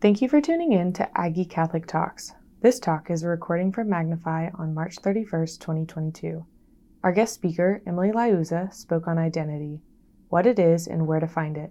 Thank 0.00 0.22
you 0.22 0.30
for 0.30 0.40
tuning 0.40 0.72
in 0.72 0.94
to 0.94 1.06
Aggie 1.14 1.44
Catholic 1.44 1.86
Talks. 1.86 2.32
This 2.62 2.80
talk 2.80 3.10
is 3.10 3.22
a 3.22 3.28
recording 3.28 3.70
from 3.70 3.90
Magnify 3.90 4.48
on 4.58 4.72
March 4.72 4.96
31st, 4.96 5.60
2022. 5.60 6.42
Our 7.04 7.12
guest 7.12 7.34
speaker, 7.34 7.82
Emily 7.86 8.10
Liuza, 8.10 8.72
spoke 8.72 9.06
on 9.06 9.18
identity, 9.18 9.82
what 10.30 10.46
it 10.46 10.58
is, 10.58 10.86
and 10.86 11.06
where 11.06 11.20
to 11.20 11.26
find 11.28 11.58
it. 11.58 11.70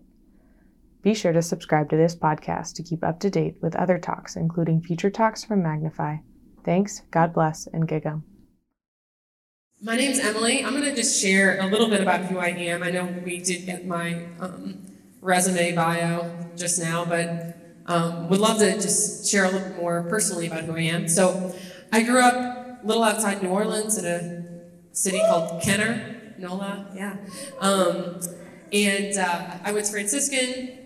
Be 1.02 1.16
sure 1.16 1.34
to 1.34 1.42
subscribe 1.42 1.90
to 1.90 1.98
this 1.98 2.16
podcast 2.16 2.76
to 2.76 2.84
keep 2.84 3.04
up 3.04 3.20
to 3.22 3.32
date 3.32 3.56
with 3.64 3.76
other 3.76 3.98
talks, 3.98 4.36
including 4.36 4.84
future 4.84 5.10
talks 5.10 5.44
from 5.44 5.64
Magnify. 5.64 6.18
Thanks, 6.64 7.02
God 7.10 7.34
bless, 7.34 7.66
and 7.66 7.88
gig 7.88 8.06
'em. 8.06 8.24
My 9.82 9.96
name's 9.96 10.20
Emily. 10.20 10.64
I'm 10.64 10.74
going 10.74 10.84
to 10.84 10.96
just 10.96 11.20
share 11.20 11.60
a 11.60 11.66
little 11.66 11.90
bit 11.90 12.02
about 12.02 12.26
who 12.26 12.38
I 12.38 12.50
am. 12.50 12.84
I 12.84 12.92
know 12.92 13.06
we 13.26 13.40
did 13.40 13.66
get 13.66 13.88
my 13.88 14.28
um, 14.40 14.86
resume 15.20 15.74
bio 15.74 16.32
just 16.56 16.80
now, 16.80 17.06
but 17.06 17.59
um, 17.90 18.30
would 18.30 18.40
love 18.40 18.60
to 18.60 18.74
just 18.76 19.30
share 19.30 19.46
a 19.46 19.50
little 19.50 19.74
more 19.74 20.04
personally 20.04 20.48
about 20.48 20.64
who 20.64 20.76
I 20.76 20.82
am. 20.82 21.10
So, 21.10 21.54
I 21.92 22.04
grew 22.04 22.22
up 22.22 22.36
a 22.36 22.80
little 22.84 23.04
outside 23.04 23.42
New 23.42 23.50
Orleans 23.50 23.98
in 23.98 24.06
a 24.06 24.96
city 24.96 25.20
called 25.28 25.62
Kenner, 25.62 26.34
NOLA, 26.38 26.92
yeah. 26.96 27.18
Um, 27.60 28.22
and 28.72 29.18
uh, 29.18 29.58
I 29.64 29.72
was 29.72 29.90
Franciscan, 29.90 30.78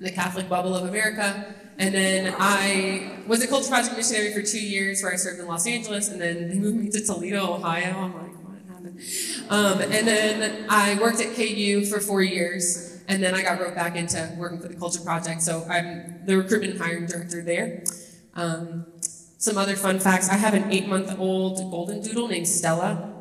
the 0.00 0.10
Catholic 0.10 0.48
bubble 0.48 0.74
of 0.74 0.88
America. 0.88 1.54
And 1.78 1.94
then 1.94 2.34
I 2.38 3.18
was 3.26 3.42
a 3.42 3.48
Culture 3.48 3.68
Project 3.68 3.96
missionary 3.96 4.32
for 4.34 4.42
two 4.42 4.60
years 4.60 5.02
where 5.02 5.12
I 5.12 5.16
served 5.16 5.40
in 5.40 5.46
Los 5.46 5.66
Angeles, 5.66 6.08
and 6.08 6.20
then 6.20 6.48
they 6.48 6.58
moved 6.58 6.76
me 6.76 6.90
to 6.90 7.04
Toledo, 7.04 7.54
Ohio. 7.54 7.96
I'm 7.96 8.14
like, 8.14 8.34
what 8.44 8.58
happened? 8.68 9.00
Um, 9.48 9.80
and 9.80 10.06
then 10.06 10.66
I 10.68 10.98
worked 11.00 11.20
at 11.20 11.34
KU 11.34 11.86
for 11.86 11.98
four 11.98 12.22
years, 12.22 12.91
and 13.08 13.22
then 13.22 13.34
I 13.34 13.42
got 13.42 13.60
roped 13.60 13.74
back 13.74 13.96
into 13.96 14.34
working 14.38 14.60
for 14.60 14.68
the 14.68 14.74
Culture 14.74 15.00
Project. 15.00 15.42
So 15.42 15.64
I'm 15.68 16.24
the 16.26 16.36
recruitment 16.36 16.74
and 16.74 16.82
hiring 16.82 17.06
director 17.06 17.42
there. 17.42 17.84
Um, 18.34 18.86
some 19.38 19.58
other 19.58 19.74
fun 19.74 19.98
facts 19.98 20.28
I 20.28 20.36
have 20.36 20.54
an 20.54 20.70
eight 20.70 20.86
month 20.86 21.18
old 21.18 21.58
golden 21.70 22.02
doodle 22.02 22.28
named 22.28 22.48
Stella, 22.48 23.12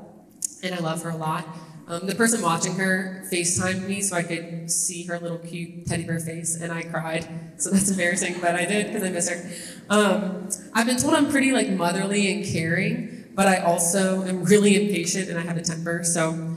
and 0.64 0.76
I 0.76 0.80
love 0.80 1.02
her 1.04 1.10
a 1.10 1.18
lot. 1.18 1.46
Um, 1.88 2.08
the 2.08 2.16
person 2.16 2.42
watching 2.42 2.76
her 2.76 3.24
FaceTimed 3.32 3.86
me 3.86 4.02
so 4.02 4.16
I 4.16 4.24
could 4.24 4.72
see 4.72 5.04
her 5.08 5.20
little 5.20 5.40
cute 5.40 5.88
teddy 5.88 6.06
bear 6.06 6.20
face, 6.20 6.56
and 6.62 6.72
I 6.72 6.84
cried. 6.84 7.28
So 7.58 7.70
that's 7.70 7.90
embarrassing, 7.90 8.36
but 8.40 8.56
I 8.56 8.66
did 8.66 8.88
because 8.88 9.04
I 9.04 9.10
miss 9.10 9.30
her. 9.30 9.52
Um, 9.90 10.48
I've 10.74 10.86
been 10.86 10.98
told 10.98 11.16
I'm 11.16 11.30
pretty 11.30 11.52
like 11.52 11.70
motherly 11.70 12.32
and 12.32 12.46
caring, 12.46 13.26
but 13.34 13.48
I 13.48 13.58
also 13.58 14.24
am 14.24 14.44
really 14.44 14.76
impatient 14.76 15.30
and 15.30 15.38
I 15.38 15.42
have 15.42 15.58
a 15.58 15.62
temper. 15.62 16.04
So, 16.04 16.56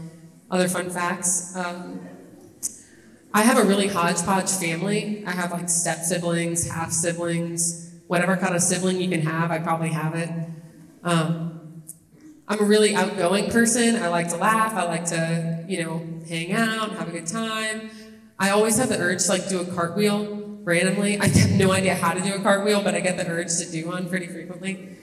other 0.51 0.69
fun 0.69 0.91
facts. 0.91 1.57
Um, 1.57 2.04
I 3.37 3.43
have 3.43 3.59
a 3.59 3.65
really 3.65 3.89
hodgepodge 3.89 4.49
family. 4.53 5.25
I 5.27 5.33
have 5.33 5.51
like 5.51 5.69
step 5.69 5.99
siblings, 5.99 6.71
half 6.71 6.93
siblings, 6.93 7.93
whatever 8.07 8.37
kind 8.37 8.55
of 8.55 8.63
sibling 8.63 9.01
you 9.01 9.09
can 9.09 9.23
have, 9.23 9.51
I 9.51 9.59
probably 9.59 9.89
have 9.89 10.15
it. 10.15 10.31
Um, 11.03 11.83
I'm 12.47 12.61
a 12.61 12.65
really 12.65 12.95
outgoing 12.95 13.51
person. 13.51 13.97
I 13.97 14.07
like 14.07 14.29
to 14.29 14.37
laugh. 14.37 14.75
I 14.75 14.85
like 14.85 15.07
to, 15.07 15.65
you 15.67 15.83
know, 15.83 16.07
hang 16.29 16.53
out, 16.53 16.93
have 16.93 17.09
a 17.09 17.11
good 17.11 17.27
time. 17.27 17.91
I 18.39 18.51
always 18.51 18.79
have 18.79 18.89
the 18.89 18.99
urge 18.99 19.25
to 19.25 19.31
like 19.31 19.49
do 19.49 19.61
a 19.61 19.65
cartwheel 19.65 20.61
randomly. 20.63 21.19
I 21.21 21.27
have 21.27 21.51
no 21.59 21.73
idea 21.73 21.97
how 21.97 22.15
to 22.15 22.21
do 22.21 22.35
a 22.35 22.41
cartwheel, 22.41 22.83
but 22.83 22.95
I 22.95 23.01
get 23.01 23.17
the 23.17 23.27
urge 23.27 23.57
to 23.57 23.69
do 23.69 23.89
one 23.89 24.09
pretty 24.09 24.29
frequently. 24.29 24.97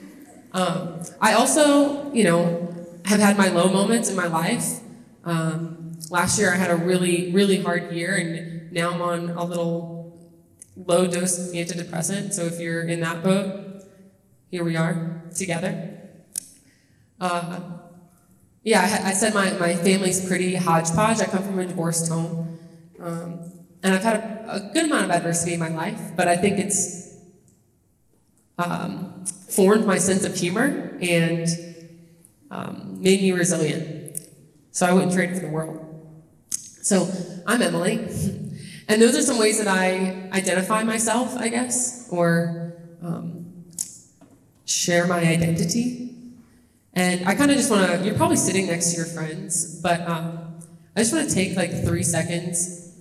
Um, 0.52 1.02
I 1.20 1.34
also, 1.34 2.10
you 2.14 2.24
know, 2.24 2.74
have 3.04 3.20
had 3.20 3.36
my 3.36 3.48
low 3.48 3.68
moments 3.68 4.08
in 4.08 4.16
my 4.16 4.26
life. 4.26 4.80
Um, 5.22 5.81
last 6.10 6.38
year 6.38 6.52
I 6.52 6.56
had 6.56 6.70
a 6.70 6.76
really, 6.76 7.32
really 7.32 7.60
hard 7.60 7.92
year, 7.92 8.14
and 8.14 8.72
now 8.72 8.90
I'm 8.90 9.02
on 9.02 9.30
a 9.30 9.44
little 9.44 10.02
low 10.76 11.06
dose 11.06 11.52
antidepressant. 11.52 12.32
So 12.32 12.44
if 12.44 12.58
you're 12.58 12.82
in 12.82 13.00
that 13.00 13.22
boat, 13.22 13.84
here 14.50 14.64
we 14.64 14.76
are 14.76 15.22
together. 15.34 15.98
Uh, 17.20 17.60
yeah, 18.62 19.00
I, 19.04 19.10
I, 19.10 19.12
said 19.12 19.34
my, 19.34 19.52
my 19.52 19.74
family's 19.74 20.26
pretty 20.26 20.54
hodgepodge. 20.54 21.20
I 21.20 21.24
come 21.24 21.42
from 21.42 21.58
a 21.58 21.66
divorced 21.66 22.08
home. 22.08 22.58
Um, 23.00 23.40
and 23.82 23.94
I've 23.94 24.02
had 24.02 24.16
a, 24.16 24.54
a, 24.54 24.70
good 24.72 24.84
amount 24.84 25.04
of 25.04 25.10
adversity 25.10 25.54
in 25.54 25.60
my 25.60 25.68
life, 25.68 26.00
but 26.16 26.28
I 26.28 26.36
think 26.36 26.58
it's 26.58 27.16
um, 28.58 29.24
formed 29.26 29.86
my 29.86 29.98
sense 29.98 30.24
of 30.24 30.36
humor 30.36 30.96
and 31.00 31.48
um, 32.50 32.98
made 33.02 33.20
me 33.20 33.32
resilient. 33.32 34.20
So 34.70 34.86
I 34.86 34.92
wouldn't 34.92 35.12
trade 35.12 35.30
it 35.30 35.34
for 35.34 35.40
the 35.40 35.48
world. 35.48 35.81
So 36.82 37.08
I'm 37.46 37.62
Emily, 37.62 37.92
and 38.88 39.00
those 39.00 39.16
are 39.16 39.22
some 39.22 39.38
ways 39.38 39.62
that 39.62 39.68
I 39.68 40.28
identify 40.32 40.82
myself, 40.82 41.36
I 41.36 41.46
guess, 41.46 42.08
or 42.10 42.74
um, 43.00 43.66
share 44.64 45.06
my 45.06 45.20
identity. 45.20 46.12
And 46.92 47.24
I 47.28 47.36
kind 47.36 47.52
of 47.52 47.56
just 47.56 47.70
want 47.70 47.88
to, 47.88 48.04
you're 48.04 48.16
probably 48.16 48.34
sitting 48.34 48.66
next 48.66 48.90
to 48.90 48.96
your 48.96 49.06
friends, 49.06 49.80
but 49.80 50.00
um, 50.08 50.58
I 50.96 51.00
just 51.02 51.14
want 51.14 51.28
to 51.28 51.32
take 51.32 51.56
like 51.56 51.84
three 51.84 52.02
seconds, 52.02 52.98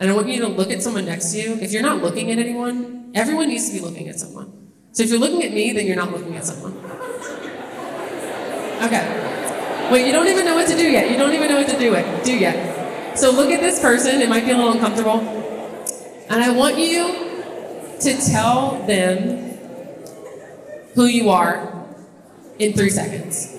and 0.00 0.10
I 0.10 0.14
want 0.14 0.28
you 0.28 0.40
to 0.40 0.48
look 0.48 0.70
at 0.70 0.80
someone 0.82 1.04
next 1.04 1.32
to 1.32 1.38
you. 1.38 1.52
If 1.60 1.70
you're 1.70 1.82
not 1.82 2.02
looking 2.02 2.30
at 2.30 2.38
anyone, 2.38 3.12
everyone 3.14 3.48
needs 3.48 3.68
to 3.68 3.74
be 3.74 3.80
looking 3.80 4.08
at 4.08 4.18
someone. 4.18 4.70
So 4.92 5.02
if 5.02 5.10
you're 5.10 5.20
looking 5.20 5.42
at 5.44 5.52
me, 5.52 5.74
then 5.74 5.86
you're 5.86 5.96
not 5.96 6.12
looking 6.12 6.34
at 6.34 6.46
someone. 6.46 6.78
Okay. 8.86 9.90
Wait, 9.92 10.06
you 10.06 10.12
don't 10.12 10.28
even 10.28 10.46
know 10.46 10.54
what 10.54 10.66
to 10.68 10.76
do 10.76 10.90
yet. 10.90 11.10
You 11.10 11.18
don't 11.18 11.34
even 11.34 11.50
know 11.50 11.58
what 11.58 11.68
to 11.68 11.78
do 11.78 11.92
it. 11.94 12.24
Do 12.24 12.34
yet. 12.34 12.77
So 13.18 13.32
look 13.32 13.50
at 13.50 13.60
this 13.60 13.80
person, 13.80 14.20
it 14.20 14.28
might 14.28 14.44
be 14.44 14.52
a 14.52 14.56
little 14.56 14.70
uncomfortable. 14.70 15.18
And 16.30 16.40
I 16.40 16.52
want 16.52 16.78
you 16.78 17.42
to 17.98 18.16
tell 18.30 18.80
them 18.86 19.58
who 20.94 21.06
you 21.06 21.28
are 21.28 21.84
in 22.60 22.74
three 22.74 22.90
seconds. 22.90 23.56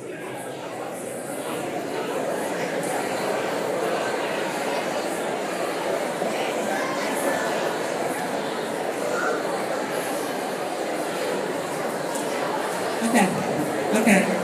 Okay. 13.04 14.00
Okay. 14.00 14.40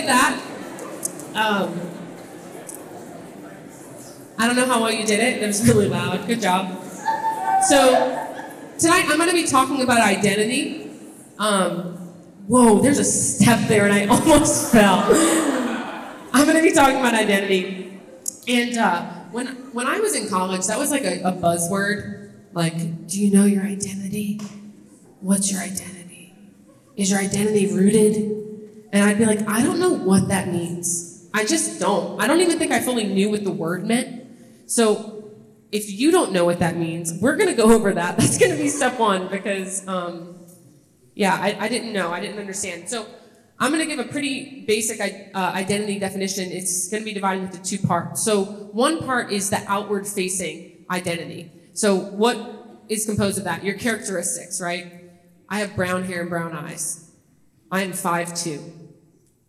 did 0.00 0.08
that. 0.08 0.40
Um, 1.34 1.80
I 4.38 4.46
don't 4.46 4.56
know 4.56 4.59
how 4.70 4.80
well 4.82 4.92
you 4.92 5.04
did 5.04 5.18
it. 5.18 5.42
It 5.42 5.46
was 5.48 5.66
really 5.66 5.88
loud. 5.88 6.28
Good 6.28 6.40
job. 6.40 6.80
So 7.64 7.90
tonight 8.78 9.06
I'm 9.08 9.16
going 9.16 9.28
to 9.28 9.34
be 9.34 9.44
talking 9.44 9.82
about 9.82 9.98
identity. 10.00 10.92
Um, 11.40 11.96
whoa, 12.46 12.80
there's 12.80 13.00
a 13.00 13.04
step 13.04 13.66
there, 13.66 13.86
and 13.86 13.92
I 13.92 14.06
almost 14.14 14.70
fell. 14.70 15.06
I'm 16.32 16.44
going 16.46 16.56
to 16.56 16.62
be 16.62 16.70
talking 16.70 17.00
about 17.00 17.14
identity. 17.14 18.00
And 18.46 18.78
uh, 18.78 19.02
when 19.32 19.48
when 19.72 19.88
I 19.88 19.98
was 19.98 20.14
in 20.14 20.28
college, 20.28 20.64
that 20.68 20.78
was 20.78 20.92
like 20.92 21.02
a, 21.02 21.20
a 21.22 21.32
buzzword. 21.32 22.30
Like, 22.52 23.08
do 23.08 23.20
you 23.20 23.32
know 23.32 23.46
your 23.46 23.64
identity? 23.64 24.40
What's 25.18 25.50
your 25.50 25.62
identity? 25.62 26.32
Is 26.96 27.10
your 27.10 27.18
identity 27.18 27.74
rooted 27.74 28.14
and 28.92 29.04
I'd 29.04 29.18
be 29.18 29.26
like, 29.26 29.48
I 29.48 29.62
don't 29.64 29.80
know 29.80 29.92
what 29.92 30.28
that 30.28 30.48
means. 30.48 31.28
I 31.34 31.44
just 31.44 31.80
don't. 31.80 32.20
I 32.20 32.26
don't 32.28 32.40
even 32.40 32.58
think 32.58 32.70
I 32.70 32.80
fully 32.80 33.04
knew 33.04 33.30
what 33.30 33.44
the 33.44 33.52
word 33.52 33.84
meant. 33.84 34.19
So 34.70 35.24
if 35.72 35.90
you 35.90 36.12
don't 36.12 36.30
know 36.30 36.44
what 36.44 36.60
that 36.60 36.76
means, 36.76 37.12
we're 37.20 37.34
going 37.34 37.48
to 37.48 37.56
go 37.56 37.72
over 37.72 37.92
that. 37.92 38.16
That's 38.18 38.38
going 38.38 38.52
to 38.52 38.56
be 38.56 38.68
step 38.68 39.00
one 39.00 39.26
because, 39.26 39.86
um, 39.88 40.38
yeah, 41.14 41.34
I, 41.34 41.56
I, 41.64 41.68
didn't 41.68 41.92
know. 41.92 42.12
I 42.12 42.20
didn't 42.20 42.38
understand. 42.38 42.88
So 42.88 43.04
I'm 43.58 43.72
going 43.72 43.82
to 43.82 43.96
give 43.96 43.98
a 43.98 44.08
pretty 44.08 44.64
basic 44.66 45.00
uh, 45.00 45.38
identity 45.38 45.98
definition. 45.98 46.52
It's 46.52 46.88
going 46.88 47.02
to 47.02 47.04
be 47.04 47.12
divided 47.12 47.52
into 47.52 47.60
two 47.62 47.84
parts. 47.84 48.22
So 48.22 48.44
one 48.44 49.00
part 49.00 49.32
is 49.32 49.50
the 49.50 49.60
outward 49.66 50.06
facing 50.06 50.84
identity. 50.88 51.50
So 51.72 51.96
what 51.96 52.82
is 52.88 53.06
composed 53.06 53.38
of 53.38 53.44
that? 53.44 53.64
Your 53.64 53.74
characteristics, 53.76 54.60
right? 54.60 55.10
I 55.48 55.58
have 55.58 55.74
brown 55.74 56.04
hair 56.04 56.20
and 56.20 56.30
brown 56.30 56.52
eyes. 56.52 57.10
I 57.72 57.82
am 57.82 57.90
5'2". 57.90 58.72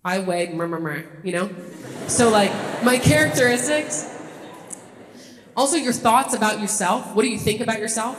I 0.03 0.17
weigh, 0.17 0.51
mur, 0.51 0.67
mur, 0.67 0.79
mur, 0.79 1.05
you 1.23 1.31
know? 1.31 1.49
So, 2.07 2.31
like, 2.31 2.51
my 2.83 2.97
characteristics, 2.97 4.20
also 5.55 5.77
your 5.77 5.93
thoughts 5.93 6.33
about 6.33 6.59
yourself. 6.59 7.15
What 7.15 7.23
do 7.23 7.29
you 7.29 7.37
think 7.37 7.61
about 7.61 7.79
yourself? 7.79 8.17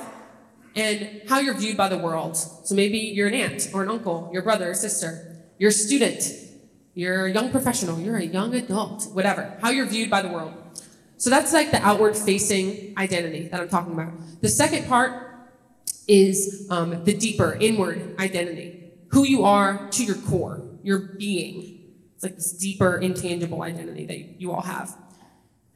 And 0.74 1.22
how 1.28 1.40
you're 1.40 1.54
viewed 1.54 1.76
by 1.76 1.88
the 1.88 1.98
world. 1.98 2.36
So, 2.36 2.74
maybe 2.74 2.98
you're 2.98 3.28
an 3.28 3.34
aunt 3.34 3.70
or 3.74 3.82
an 3.82 3.90
uncle, 3.90 4.30
your 4.32 4.42
brother 4.42 4.70
or 4.70 4.74
sister, 4.74 5.42
you're 5.58 5.70
a 5.70 5.72
student, 5.72 6.22
you're 6.94 7.26
a 7.26 7.32
young 7.32 7.50
professional, 7.50 8.00
you're 8.00 8.16
a 8.16 8.24
young 8.24 8.54
adult, 8.54 9.04
whatever. 9.12 9.58
How 9.60 9.70
you're 9.70 9.86
viewed 9.86 10.08
by 10.08 10.22
the 10.22 10.28
world. 10.28 10.54
So, 11.18 11.28
that's 11.28 11.52
like 11.52 11.70
the 11.70 11.82
outward 11.82 12.16
facing 12.16 12.94
identity 12.96 13.48
that 13.48 13.60
I'm 13.60 13.68
talking 13.68 13.92
about. 13.92 14.12
The 14.40 14.48
second 14.48 14.86
part 14.86 15.28
is 16.08 16.66
um, 16.70 17.04
the 17.04 17.14
deeper, 17.14 17.56
inward 17.60 18.16
identity 18.18 18.82
who 19.12 19.24
you 19.24 19.44
are 19.44 19.88
to 19.90 20.04
your 20.04 20.16
core, 20.16 20.62
your 20.82 20.98
being. 20.98 21.80
It's 22.14 22.22
like 22.22 22.36
this 22.36 22.52
deeper, 22.52 22.96
intangible 22.96 23.62
identity 23.62 24.06
that 24.06 24.40
you 24.40 24.52
all 24.52 24.62
have. 24.62 24.96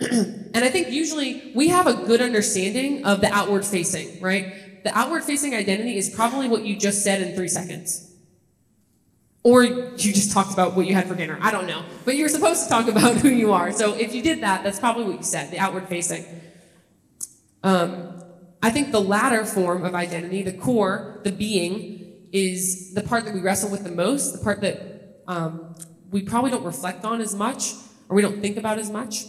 And 0.00 0.58
I 0.58 0.68
think 0.68 0.90
usually 0.90 1.52
we 1.54 1.68
have 1.68 1.86
a 1.86 1.94
good 1.94 2.20
understanding 2.20 3.04
of 3.04 3.20
the 3.20 3.32
outward 3.32 3.64
facing, 3.64 4.20
right? 4.20 4.84
The 4.84 4.96
outward 4.96 5.24
facing 5.24 5.54
identity 5.54 5.96
is 5.96 6.10
probably 6.10 6.48
what 6.48 6.64
you 6.64 6.76
just 6.76 7.02
said 7.02 7.22
in 7.22 7.34
three 7.34 7.48
seconds. 7.48 8.14
Or 9.42 9.64
you 9.64 9.96
just 9.96 10.32
talked 10.32 10.52
about 10.52 10.76
what 10.76 10.86
you 10.86 10.94
had 10.94 11.06
for 11.06 11.14
dinner. 11.14 11.38
I 11.40 11.50
don't 11.50 11.66
know. 11.66 11.84
But 12.04 12.16
you're 12.16 12.28
supposed 12.28 12.64
to 12.64 12.68
talk 12.68 12.88
about 12.88 13.16
who 13.22 13.28
you 13.28 13.52
are. 13.52 13.72
So 13.72 13.94
if 13.94 14.14
you 14.14 14.22
did 14.22 14.42
that, 14.42 14.64
that's 14.64 14.78
probably 14.78 15.04
what 15.04 15.16
you 15.18 15.22
said, 15.22 15.50
the 15.50 15.58
outward 15.58 15.88
facing. 15.88 16.24
Um, 17.62 18.22
I 18.62 18.70
think 18.70 18.92
the 18.92 19.00
latter 19.00 19.44
form 19.44 19.84
of 19.84 19.94
identity, 19.94 20.42
the 20.42 20.52
core, 20.52 21.20
the 21.24 21.32
being, 21.32 22.26
is 22.32 22.92
the 22.94 23.02
part 23.02 23.24
that 23.24 23.34
we 23.34 23.40
wrestle 23.40 23.70
with 23.70 23.84
the 23.84 23.92
most, 23.92 24.32
the 24.32 24.42
part 24.42 24.60
that 24.60 25.22
um, 25.26 25.74
we 26.10 26.22
probably 26.22 26.50
don't 26.50 26.64
reflect 26.64 27.04
on 27.04 27.20
as 27.20 27.34
much 27.34 27.74
or 28.08 28.16
we 28.16 28.22
don't 28.22 28.40
think 28.40 28.56
about 28.56 28.78
as 28.78 28.90
much. 28.90 29.26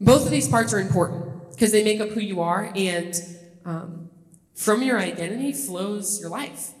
Both 0.00 0.24
of 0.24 0.30
these 0.30 0.48
parts 0.48 0.72
are 0.72 0.80
important 0.80 1.50
because 1.50 1.72
they 1.72 1.82
make 1.82 2.00
up 2.00 2.10
who 2.10 2.20
you 2.20 2.40
are, 2.40 2.72
and 2.74 3.14
um, 3.64 4.10
from 4.54 4.82
your 4.82 4.98
identity 4.98 5.52
flows 5.52 6.20
your 6.20 6.30
life. 6.30 6.72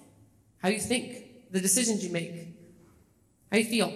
How 0.58 0.68
you 0.68 0.78
think, 0.78 1.50
the 1.50 1.60
decisions 1.60 2.04
you 2.04 2.12
make, 2.12 2.32
how 3.50 3.58
you 3.58 3.64
feel. 3.64 3.92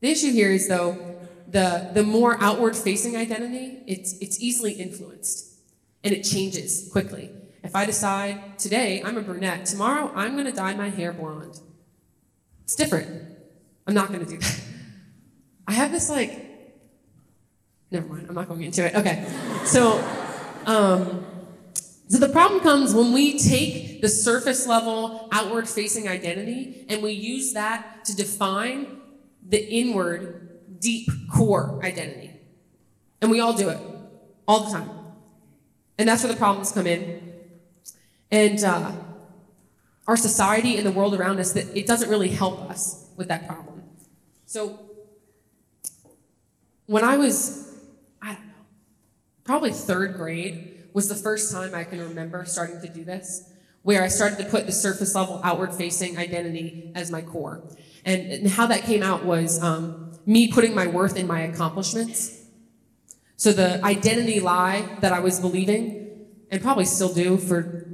The 0.00 0.10
issue 0.10 0.32
here 0.32 0.50
is 0.50 0.68
though 0.68 1.16
the 1.48 1.90
the 1.94 2.02
more 2.02 2.36
outward 2.40 2.76
facing 2.76 3.16
identity, 3.16 3.82
it's 3.86 4.18
it's 4.18 4.38
easily 4.38 4.72
influenced 4.72 5.54
and 6.02 6.12
it 6.12 6.22
changes 6.22 6.90
quickly. 6.92 7.30
If 7.62 7.74
I 7.74 7.86
decide 7.86 8.58
today 8.58 9.02
I'm 9.02 9.16
a 9.16 9.22
brunette, 9.22 9.64
tomorrow 9.64 10.12
I'm 10.14 10.34
going 10.34 10.44
to 10.44 10.52
dye 10.52 10.74
my 10.74 10.90
hair 10.90 11.12
blonde. 11.12 11.58
It's 12.64 12.74
different. 12.74 13.36
I'm 13.86 13.94
not 13.94 14.08
going 14.08 14.24
to 14.24 14.30
do 14.30 14.38
that. 14.38 14.60
I 15.66 15.72
have 15.72 15.92
this 15.92 16.10
like 16.10 16.44
never 17.90 18.06
mind, 18.06 18.26
I'm 18.28 18.34
not 18.34 18.48
going 18.48 18.62
into 18.62 18.84
it. 18.84 18.94
Okay. 18.94 19.26
So 19.64 20.02
um 20.66 21.24
so 22.08 22.18
the 22.18 22.28
problem 22.28 22.60
comes 22.60 22.94
when 22.94 23.12
we 23.12 23.38
take 23.38 24.02
the 24.02 24.08
surface 24.08 24.66
level 24.66 25.28
outward 25.32 25.68
facing 25.68 26.08
identity 26.08 26.84
and 26.88 27.02
we 27.02 27.12
use 27.12 27.54
that 27.54 28.04
to 28.06 28.16
define 28.16 28.98
the 29.46 29.64
inward, 29.66 30.80
deep 30.80 31.08
core 31.32 31.80
identity. 31.82 32.30
And 33.22 33.30
we 33.30 33.40
all 33.40 33.54
do 33.54 33.70
it 33.70 33.80
all 34.46 34.64
the 34.64 34.72
time. 34.72 34.90
And 35.98 36.08
that's 36.08 36.22
where 36.22 36.32
the 36.32 36.38
problems 36.38 36.72
come 36.72 36.86
in. 36.86 37.32
And 38.30 38.62
uh, 38.62 38.92
our 40.06 40.16
society 40.16 40.76
and 40.76 40.86
the 40.86 40.90
world 40.90 41.14
around 41.14 41.40
us, 41.40 41.52
that 41.52 41.76
it 41.76 41.86
doesn't 41.86 42.10
really 42.10 42.28
help 42.28 42.70
us 42.70 43.08
with 43.16 43.28
that 43.28 43.46
problem. 43.46 43.82
So 44.46 44.78
when 46.86 47.04
I 47.04 47.16
was, 47.16 47.74
I 48.20 48.34
don't 48.34 48.46
know, 48.46 48.52
probably 49.44 49.72
third 49.72 50.14
grade 50.16 50.84
was 50.92 51.08
the 51.08 51.14
first 51.14 51.52
time 51.52 51.74
I 51.74 51.84
can 51.84 52.00
remember 52.00 52.44
starting 52.44 52.80
to 52.82 52.88
do 52.88 53.04
this, 53.04 53.50
where 53.82 54.02
I 54.02 54.08
started 54.08 54.38
to 54.38 54.44
put 54.44 54.66
the 54.66 54.72
surface 54.72 55.14
level 55.14 55.40
outward 55.42 55.74
facing 55.74 56.18
identity 56.18 56.92
as 56.94 57.10
my 57.10 57.22
core. 57.22 57.62
And, 58.04 58.30
and 58.30 58.48
how 58.48 58.66
that 58.66 58.82
came 58.82 59.02
out 59.02 59.24
was 59.24 59.62
um, 59.62 60.12
me 60.26 60.52
putting 60.52 60.74
my 60.74 60.86
worth 60.86 61.16
in 61.16 61.26
my 61.26 61.40
accomplishments. 61.40 62.42
So 63.36 63.52
the 63.52 63.82
identity 63.84 64.40
lie 64.40 64.86
that 65.00 65.12
I 65.12 65.20
was 65.20 65.40
believing, 65.40 66.26
and 66.50 66.62
probably 66.62 66.84
still 66.84 67.12
do 67.12 67.36
for 67.36 67.88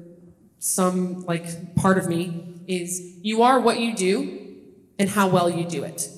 some 0.61 1.25
like 1.27 1.75
part 1.75 1.99
of 1.99 2.07
me, 2.07 2.63
is 2.69 3.19
you 3.23 3.43
are 3.43 3.59
what 3.59 3.81
you 3.81 3.95
do 3.97 4.57
and 4.99 5.09
how 5.09 5.27
well 5.29 5.51
you 5.51 5.65
do 5.65 5.83
it. 5.83 6.09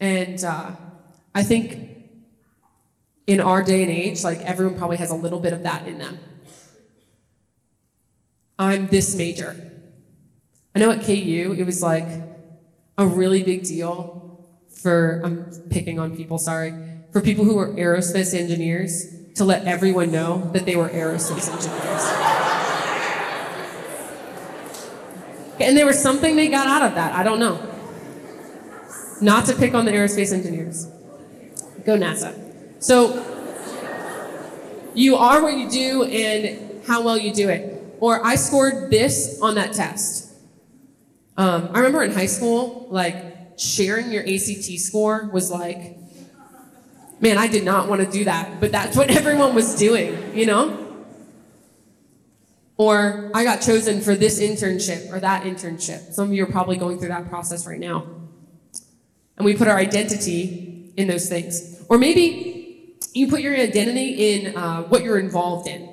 And 0.00 0.42
uh, 0.42 0.70
I 1.34 1.42
think 1.42 1.88
in 3.26 3.40
our 3.40 3.62
day 3.62 3.82
and 3.82 3.90
age, 3.90 4.24
like 4.24 4.40
everyone 4.40 4.78
probably 4.78 4.96
has 4.96 5.10
a 5.10 5.14
little 5.14 5.40
bit 5.40 5.52
of 5.52 5.64
that 5.64 5.86
in 5.86 5.98
them. 5.98 6.18
I'm 8.58 8.88
this 8.88 9.14
major. 9.14 9.54
I 10.74 10.78
know 10.78 10.90
at 10.90 11.04
KU, 11.04 11.54
it 11.58 11.64
was 11.64 11.82
like 11.82 12.08
a 12.96 13.06
really 13.06 13.42
big 13.42 13.64
deal 13.64 14.48
for, 14.70 15.20
I'm 15.24 15.44
picking 15.70 15.98
on 15.98 16.16
people, 16.16 16.38
sorry, 16.38 16.72
for 17.12 17.20
people 17.20 17.44
who 17.44 17.56
were 17.56 17.68
aerospace 17.68 18.34
engineers 18.34 19.06
to 19.34 19.44
let 19.44 19.66
everyone 19.66 20.10
know 20.10 20.50
that 20.52 20.66
they 20.66 20.76
were 20.76 20.88
aerospace 20.88 21.52
engineers. 21.52 22.37
And 25.60 25.76
there 25.76 25.86
was 25.86 26.00
something 26.00 26.36
they 26.36 26.48
got 26.48 26.66
out 26.66 26.82
of 26.82 26.94
that. 26.94 27.14
I 27.14 27.22
don't 27.22 27.40
know. 27.40 27.64
Not 29.20 29.46
to 29.46 29.54
pick 29.54 29.74
on 29.74 29.84
the 29.84 29.92
aerospace 29.92 30.32
engineers. 30.32 30.86
Go 31.84 31.96
NASA. 31.96 32.34
So, 32.82 33.24
you 34.94 35.16
are 35.16 35.42
what 35.42 35.56
you 35.56 35.68
do 35.68 36.04
and 36.04 36.84
how 36.86 37.02
well 37.02 37.18
you 37.18 37.32
do 37.32 37.48
it. 37.48 37.96
Or 38.00 38.24
I 38.24 38.36
scored 38.36 38.90
this 38.90 39.40
on 39.40 39.56
that 39.56 39.72
test. 39.72 40.32
Um, 41.36 41.70
I 41.72 41.78
remember 41.78 42.02
in 42.02 42.12
high 42.12 42.26
school, 42.26 42.88
like 42.90 43.58
sharing 43.58 44.10
your 44.10 44.22
ACT 44.22 44.78
score 44.78 45.28
was 45.32 45.50
like, 45.50 45.96
man, 47.20 47.38
I 47.38 47.48
did 47.48 47.64
not 47.64 47.88
want 47.88 48.00
to 48.04 48.10
do 48.10 48.24
that, 48.24 48.60
but 48.60 48.72
that's 48.72 48.96
what 48.96 49.10
everyone 49.16 49.54
was 49.54 49.76
doing, 49.76 50.36
you 50.36 50.46
know? 50.46 50.87
Or 52.78 53.30
I 53.34 53.42
got 53.42 53.60
chosen 53.60 54.00
for 54.00 54.14
this 54.14 54.40
internship 54.40 55.12
or 55.12 55.18
that 55.18 55.42
internship. 55.42 56.12
Some 56.12 56.28
of 56.28 56.32
you 56.32 56.44
are 56.44 56.50
probably 56.50 56.76
going 56.76 56.98
through 56.98 57.08
that 57.08 57.28
process 57.28 57.66
right 57.66 57.80
now. 57.80 58.06
And 59.36 59.44
we 59.44 59.56
put 59.56 59.66
our 59.66 59.76
identity 59.76 60.92
in 60.96 61.08
those 61.08 61.28
things. 61.28 61.84
Or 61.88 61.98
maybe 61.98 62.96
you 63.14 63.28
put 63.28 63.40
your 63.40 63.56
identity 63.56 64.32
in 64.32 64.56
uh, 64.56 64.82
what 64.84 65.02
you're 65.02 65.18
involved 65.18 65.66
in. 65.68 65.92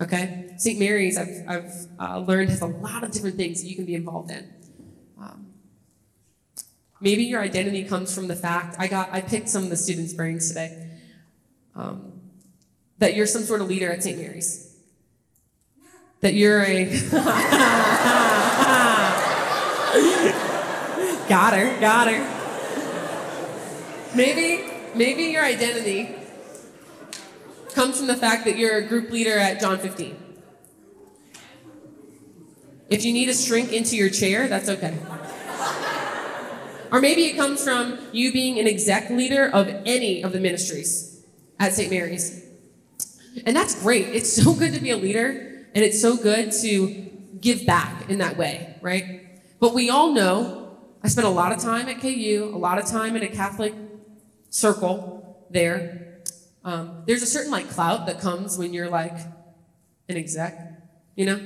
Okay? 0.00 0.52
St. 0.56 0.78
Mary's, 0.78 1.16
I've, 1.16 1.44
I've 1.46 1.72
uh, 2.00 2.18
learned, 2.18 2.50
has 2.50 2.62
a 2.62 2.66
lot 2.66 3.04
of 3.04 3.12
different 3.12 3.36
things 3.36 3.62
that 3.62 3.68
you 3.68 3.76
can 3.76 3.84
be 3.84 3.94
involved 3.94 4.32
in. 4.32 4.52
Um, 5.20 5.46
maybe 7.00 7.22
your 7.24 7.42
identity 7.42 7.84
comes 7.84 8.12
from 8.12 8.26
the 8.26 8.36
fact, 8.36 8.76
I 8.78 8.88
got, 8.88 9.12
I 9.12 9.20
picked 9.20 9.48
some 9.48 9.62
of 9.62 9.70
the 9.70 9.76
students' 9.76 10.12
brains 10.12 10.48
today, 10.48 10.90
um, 11.76 12.20
that 12.98 13.14
you're 13.14 13.26
some 13.26 13.42
sort 13.42 13.60
of 13.60 13.68
leader 13.68 13.90
at 13.92 14.02
St. 14.02 14.18
Mary's. 14.18 14.63
That 16.24 16.32
you're 16.32 16.62
a. 16.62 16.86
got 21.28 21.52
her, 21.52 21.78
got 21.80 22.08
her. 22.08 24.16
Maybe, 24.16 24.72
maybe 24.94 25.24
your 25.24 25.44
identity 25.44 26.14
comes 27.74 27.98
from 27.98 28.06
the 28.06 28.16
fact 28.16 28.46
that 28.46 28.56
you're 28.56 28.78
a 28.78 28.86
group 28.86 29.10
leader 29.10 29.38
at 29.38 29.60
John 29.60 29.78
15. 29.78 30.16
If 32.88 33.04
you 33.04 33.12
need 33.12 33.26
to 33.26 33.34
shrink 33.34 33.74
into 33.74 33.94
your 33.94 34.08
chair, 34.08 34.48
that's 34.48 34.70
okay. 34.70 34.96
Or 36.90 37.02
maybe 37.02 37.26
it 37.26 37.36
comes 37.36 37.62
from 37.62 37.98
you 38.12 38.32
being 38.32 38.58
an 38.58 38.66
exec 38.66 39.10
leader 39.10 39.50
of 39.50 39.68
any 39.84 40.22
of 40.22 40.32
the 40.32 40.40
ministries 40.40 41.22
at 41.60 41.74
St. 41.74 41.90
Mary's. 41.90 42.46
And 43.44 43.54
that's 43.54 43.78
great. 43.82 44.08
It's 44.08 44.32
so 44.32 44.54
good 44.54 44.72
to 44.72 44.80
be 44.80 44.88
a 44.88 44.96
leader 44.96 45.50
and 45.74 45.84
it's 45.84 46.00
so 46.00 46.16
good 46.16 46.52
to 46.52 47.10
give 47.40 47.66
back 47.66 48.08
in 48.08 48.18
that 48.18 48.36
way, 48.36 48.76
right? 48.80 49.40
But 49.60 49.74
we 49.74 49.90
all 49.90 50.12
know, 50.12 50.78
I 51.02 51.08
spent 51.08 51.26
a 51.26 51.30
lot 51.30 51.52
of 51.52 51.58
time 51.58 51.88
at 51.88 52.00
KU, 52.00 52.50
a 52.52 52.56
lot 52.56 52.78
of 52.78 52.86
time 52.86 53.16
in 53.16 53.22
a 53.22 53.28
Catholic 53.28 53.74
circle 54.50 55.46
there. 55.50 56.20
Um, 56.64 57.02
there's 57.06 57.22
a 57.22 57.26
certain 57.26 57.50
like 57.50 57.68
clout 57.68 58.06
that 58.06 58.20
comes 58.20 58.56
when 58.56 58.72
you're 58.72 58.88
like 58.88 59.16
an 60.08 60.16
exec, 60.16 60.58
you 61.16 61.26
know? 61.26 61.40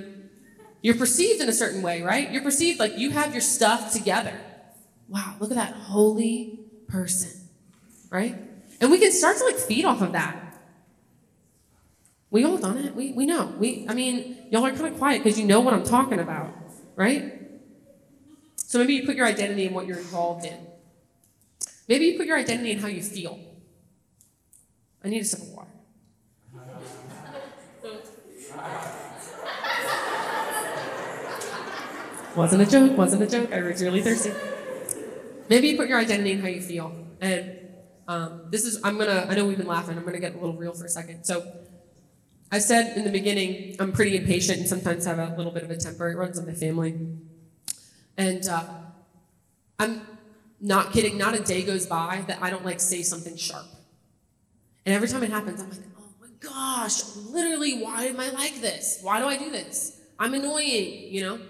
You're 0.83 0.95
perceived 0.95 1.41
in 1.41 1.49
a 1.49 1.53
certain 1.53 1.83
way, 1.83 2.03
right? 2.03 2.31
You're 2.31 2.43
perceived 2.43 2.79
like 2.79 2.99
you 2.99 3.11
have 3.11 3.33
your 3.33 3.41
stuff 3.41 3.93
together. 3.93 4.39
Wow, 5.09 5.35
look 5.41 5.51
at 5.51 5.57
that 5.57 5.73
holy 5.73 6.61
person, 6.87 7.31
right? 8.11 8.37
And 8.81 8.91
we 8.91 8.99
can 8.99 9.11
start 9.11 9.39
to 9.39 9.45
like 9.45 9.57
feed 9.57 9.85
off 9.85 10.03
of 10.03 10.13
that. 10.13 10.48
We 12.31 12.45
all 12.45 12.59
done 12.59 12.79
it. 12.79 12.95
We, 12.95 13.13
we 13.13 13.25
know. 13.27 13.55
We, 13.59 13.87
I 13.89 13.95
mean, 13.95 14.37
y'all 14.51 14.65
are 14.67 14.73
kind 14.73 14.87
of 14.87 14.99
quiet 14.99 15.23
because 15.23 15.39
you 15.39 15.47
know 15.47 15.61
what 15.61 15.73
I'm 15.73 15.85
talking 15.85 16.19
about, 16.21 16.55
right? 16.95 17.35
So 18.57 18.79
maybe 18.79 18.95
you 18.95 19.07
put 19.07 19.17
your 19.17 19.27
identity 19.27 19.65
in 19.67 19.73
what 19.73 19.87
you're 19.87 19.99
involved 19.99 20.45
in. 20.45 20.59
Maybe 21.89 22.05
you 22.07 22.19
put 22.19 22.27
your 22.27 22.37
identity 22.37 22.73
in 22.73 22.79
how 22.81 22.89
you 22.89 23.03
feel. 23.03 23.39
I 25.03 25.09
need 25.09 25.23
a 25.23 25.25
sip 25.25 25.41
of 25.41 25.49
water. 25.49 25.69
wasn't 32.37 32.63
a 32.63 32.67
joke, 32.67 32.97
wasn't 32.97 33.23
a 33.23 33.27
joke. 33.27 33.53
I 33.53 33.63
was 33.63 33.83
really 33.83 34.03
thirsty. 34.03 34.33
Maybe 35.49 35.69
you 35.69 35.77
put 35.77 35.89
your 35.89 35.99
identity 35.99 36.33
in 36.33 36.41
how 36.41 36.49
you 36.49 36.61
feel. 36.61 36.93
And 37.21 37.55
Um, 38.09 38.49
this 38.49 38.65
is, 38.65 38.81
I'm 38.83 38.97
gonna, 38.97 39.27
I 39.29 39.35
know 39.35 39.45
we've 39.45 39.59
been 39.59 39.67
laughing, 39.67 39.99
I'm 39.99 40.05
gonna 40.05 40.19
get 40.19 40.33
a 40.35 40.39
little 40.39 40.57
real 40.57 40.73
for 40.73 40.87
a 40.87 40.89
second. 40.89 41.25
So, 41.25 41.45
I 42.51 42.59
said 42.59 42.97
in 42.97 43.05
the 43.05 43.11
beginning, 43.11 43.77
I'm 43.79 43.93
pretty 43.93 44.17
impatient 44.17 44.59
and 44.59 44.69
sometimes 44.69 45.05
have 45.05 45.19
a 45.19 45.35
little 45.37 45.53
bit 45.53 45.65
of 45.65 45.71
a 45.71 45.77
temper. 45.77 46.09
It 46.09 46.17
runs 46.17 46.39
in 46.39 46.47
my 46.47 46.55
family. 46.55 46.99
And 48.17 48.49
uh, 48.49 48.65
I'm 49.79 50.01
not 50.61 50.93
kidding, 50.93 51.19
not 51.19 51.35
a 51.35 51.43
day 51.43 51.63
goes 51.63 51.87
by 51.87 52.25
that 52.27 52.43
I 52.43 52.51
don't 52.51 52.65
like 52.65 52.81
say 52.81 53.03
something 53.03 53.37
sharp. 53.37 53.67
And 54.87 54.95
every 54.95 55.09
time 55.09 55.23
it 55.23 55.31
happens, 55.31 55.61
I'm 55.61 55.69
like, 55.69 55.81
oh 55.99 56.05
my 56.21 56.29
gosh, 56.41 57.17
literally, 57.17 57.83
why 57.83 58.05
am 58.05 58.19
I 58.19 58.31
like 58.31 58.61
this? 58.61 59.01
Why 59.03 59.21
do 59.21 59.27
I 59.27 59.37
do 59.37 59.51
this? 59.51 60.01
I'm 60.19 60.33
annoying, 60.33 61.13
you 61.13 61.23
know? 61.23 61.41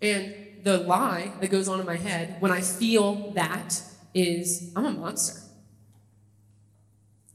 And 0.00 0.34
the 0.62 0.78
lie 0.78 1.32
that 1.40 1.50
goes 1.50 1.68
on 1.68 1.80
in 1.80 1.86
my 1.86 1.96
head 1.96 2.36
when 2.40 2.52
I 2.52 2.60
feel 2.60 3.32
that 3.32 3.82
is 4.14 4.72
I'm 4.76 4.86
a 4.86 4.90
monster. 4.92 5.40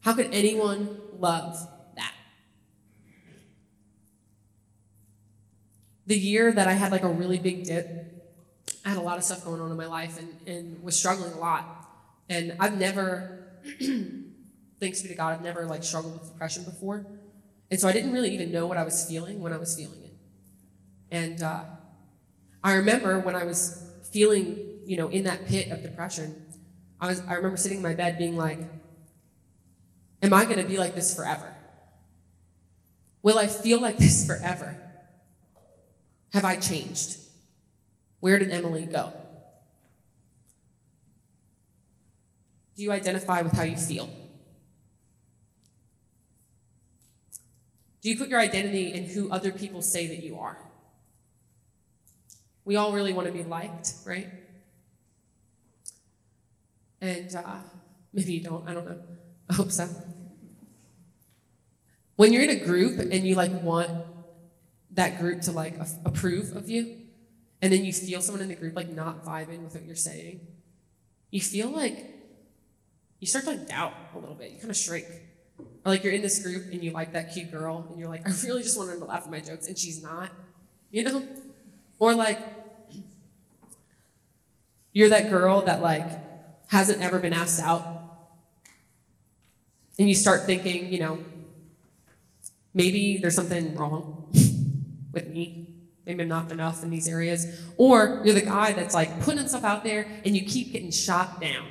How 0.01 0.13
could 0.13 0.33
anyone 0.33 0.97
love 1.21 1.57
that? 1.95 2.13
The 6.07 6.17
year 6.17 6.51
that 6.51 6.67
I 6.67 6.73
had 6.73 6.91
like 6.91 7.03
a 7.03 7.09
really 7.09 7.39
big 7.39 7.63
dip, 7.63 8.07
I 8.85 8.89
had 8.89 8.97
a 8.97 9.01
lot 9.01 9.17
of 9.17 9.23
stuff 9.23 9.45
going 9.45 9.61
on 9.61 9.71
in 9.71 9.77
my 9.77 9.85
life 9.85 10.19
and, 10.19 10.47
and 10.47 10.83
was 10.83 10.97
struggling 10.97 11.33
a 11.33 11.39
lot. 11.39 11.87
And 12.29 12.55
I've 12.59 12.77
never, 12.77 13.53
thanks 14.79 15.01
be 15.01 15.09
to 15.09 15.15
God, 15.15 15.33
I've 15.33 15.43
never 15.43 15.65
like 15.65 15.83
struggled 15.83 16.13
with 16.13 16.31
depression 16.31 16.63
before. 16.63 17.05
And 17.69 17.79
so 17.79 17.87
I 17.87 17.93
didn't 17.93 18.11
really 18.11 18.33
even 18.33 18.51
know 18.51 18.67
what 18.67 18.77
I 18.77 18.83
was 18.83 19.05
feeling 19.05 19.39
when 19.39 19.53
I 19.53 19.57
was 19.57 19.75
feeling 19.75 20.03
it. 20.03 20.13
And 21.11 21.41
uh, 21.41 21.63
I 22.63 22.73
remember 22.73 23.19
when 23.19 23.35
I 23.35 23.43
was 23.43 23.89
feeling, 24.11 24.57
you 24.85 24.97
know, 24.97 25.07
in 25.09 25.23
that 25.23 25.45
pit 25.45 25.69
of 25.71 25.81
depression, 25.81 26.47
I 26.99 27.07
was 27.07 27.21
I 27.27 27.33
remember 27.33 27.57
sitting 27.57 27.77
in 27.77 27.83
my 27.83 27.95
bed 27.95 28.17
being 28.17 28.35
like, 28.35 28.59
Am 30.21 30.33
I 30.33 30.45
gonna 30.45 30.63
be 30.63 30.77
like 30.77 30.95
this 30.95 31.15
forever? 31.15 31.53
Will 33.23 33.37
I 33.37 33.47
feel 33.47 33.81
like 33.81 33.97
this 33.97 34.25
forever? 34.25 34.77
Have 36.33 36.45
I 36.45 36.55
changed? 36.55 37.17
Where 38.19 38.39
did 38.39 38.51
Emily 38.51 38.85
go? 38.85 39.13
Do 42.75 42.83
you 42.83 42.91
identify 42.91 43.41
with 43.41 43.53
how 43.53 43.63
you 43.63 43.77
feel? 43.77 44.09
Do 48.01 48.09
you 48.09 48.17
put 48.17 48.29
your 48.29 48.39
identity 48.39 48.93
in 48.93 49.05
who 49.05 49.31
other 49.31 49.51
people 49.51 49.81
say 49.81 50.07
that 50.07 50.23
you 50.23 50.39
are? 50.39 50.57
We 52.65 52.75
all 52.75 52.93
really 52.93 53.13
want 53.13 53.27
to 53.27 53.33
be 53.33 53.43
liked, 53.43 53.93
right? 54.05 54.27
And 56.99 57.35
uh, 57.35 57.57
maybe 58.13 58.33
you 58.33 58.43
don't, 58.43 58.67
I 58.67 58.73
don't 58.73 58.85
know. 58.85 58.99
I 59.49 59.53
hope 59.53 59.71
so. 59.71 59.87
When 62.21 62.33
you're 62.33 62.43
in 62.43 62.51
a 62.51 62.63
group 62.63 62.99
and 62.99 63.25
you 63.25 63.33
like 63.33 63.63
want 63.63 63.89
that 64.91 65.19
group 65.19 65.41
to 65.41 65.51
like 65.51 65.73
approve 66.05 66.55
of 66.55 66.69
you, 66.69 66.97
and 67.63 67.73
then 67.73 67.83
you 67.83 67.91
feel 67.91 68.21
someone 68.21 68.43
in 68.43 68.47
the 68.47 68.53
group 68.53 68.75
like 68.75 68.89
not 68.89 69.25
vibing 69.25 69.63
with 69.63 69.73
what 69.73 69.85
you're 69.85 69.95
saying, 69.95 70.41
you 71.31 71.41
feel 71.41 71.69
like 71.69 72.13
you 73.19 73.25
start 73.25 73.45
to 73.45 73.51
like 73.51 73.67
doubt 73.67 73.93
a 74.13 74.19
little 74.19 74.35
bit. 74.35 74.51
You 74.51 74.59
kind 74.59 74.69
of 74.69 74.77
shrink. 74.77 75.07
Or 75.57 75.93
like 75.93 76.03
you're 76.03 76.13
in 76.13 76.21
this 76.21 76.43
group 76.43 76.71
and 76.71 76.83
you 76.83 76.91
like 76.91 77.13
that 77.13 77.33
cute 77.33 77.49
girl 77.49 77.87
and 77.89 77.99
you're 77.99 78.07
like, 78.07 78.27
I 78.27 78.31
really 78.45 78.61
just 78.61 78.77
want 78.77 78.91
her 78.91 78.99
to 78.99 79.05
laugh 79.05 79.23
at 79.23 79.31
my 79.31 79.39
jokes 79.39 79.67
and 79.67 79.75
she's 79.75 80.03
not, 80.03 80.29
you 80.91 81.01
know? 81.01 81.27
Or 81.97 82.13
like 82.13 82.37
you're 84.93 85.09
that 85.09 85.31
girl 85.31 85.61
that 85.61 85.81
like 85.81 86.05
hasn't 86.67 87.01
ever 87.01 87.17
been 87.17 87.33
asked 87.33 87.59
out. 87.59 87.83
And 89.97 90.07
you 90.07 90.13
start 90.13 90.43
thinking, 90.43 90.93
you 90.93 90.99
know, 90.99 91.17
maybe 92.73 93.17
there's 93.17 93.35
something 93.35 93.75
wrong 93.75 94.29
with 95.11 95.27
me. 95.27 95.67
Maybe 96.05 96.23
I'm 96.23 96.29
not 96.29 96.51
enough 96.51 96.83
in 96.83 96.89
these 96.89 97.07
areas. 97.07 97.61
Or 97.77 98.21
you're 98.23 98.33
the 98.33 98.41
guy 98.41 98.73
that's 98.73 98.93
like 98.93 99.21
putting 99.21 99.47
stuff 99.47 99.63
out 99.63 99.83
there 99.83 100.07
and 100.25 100.35
you 100.35 100.43
keep 100.45 100.71
getting 100.71 100.91
shot 100.91 101.39
down. 101.39 101.67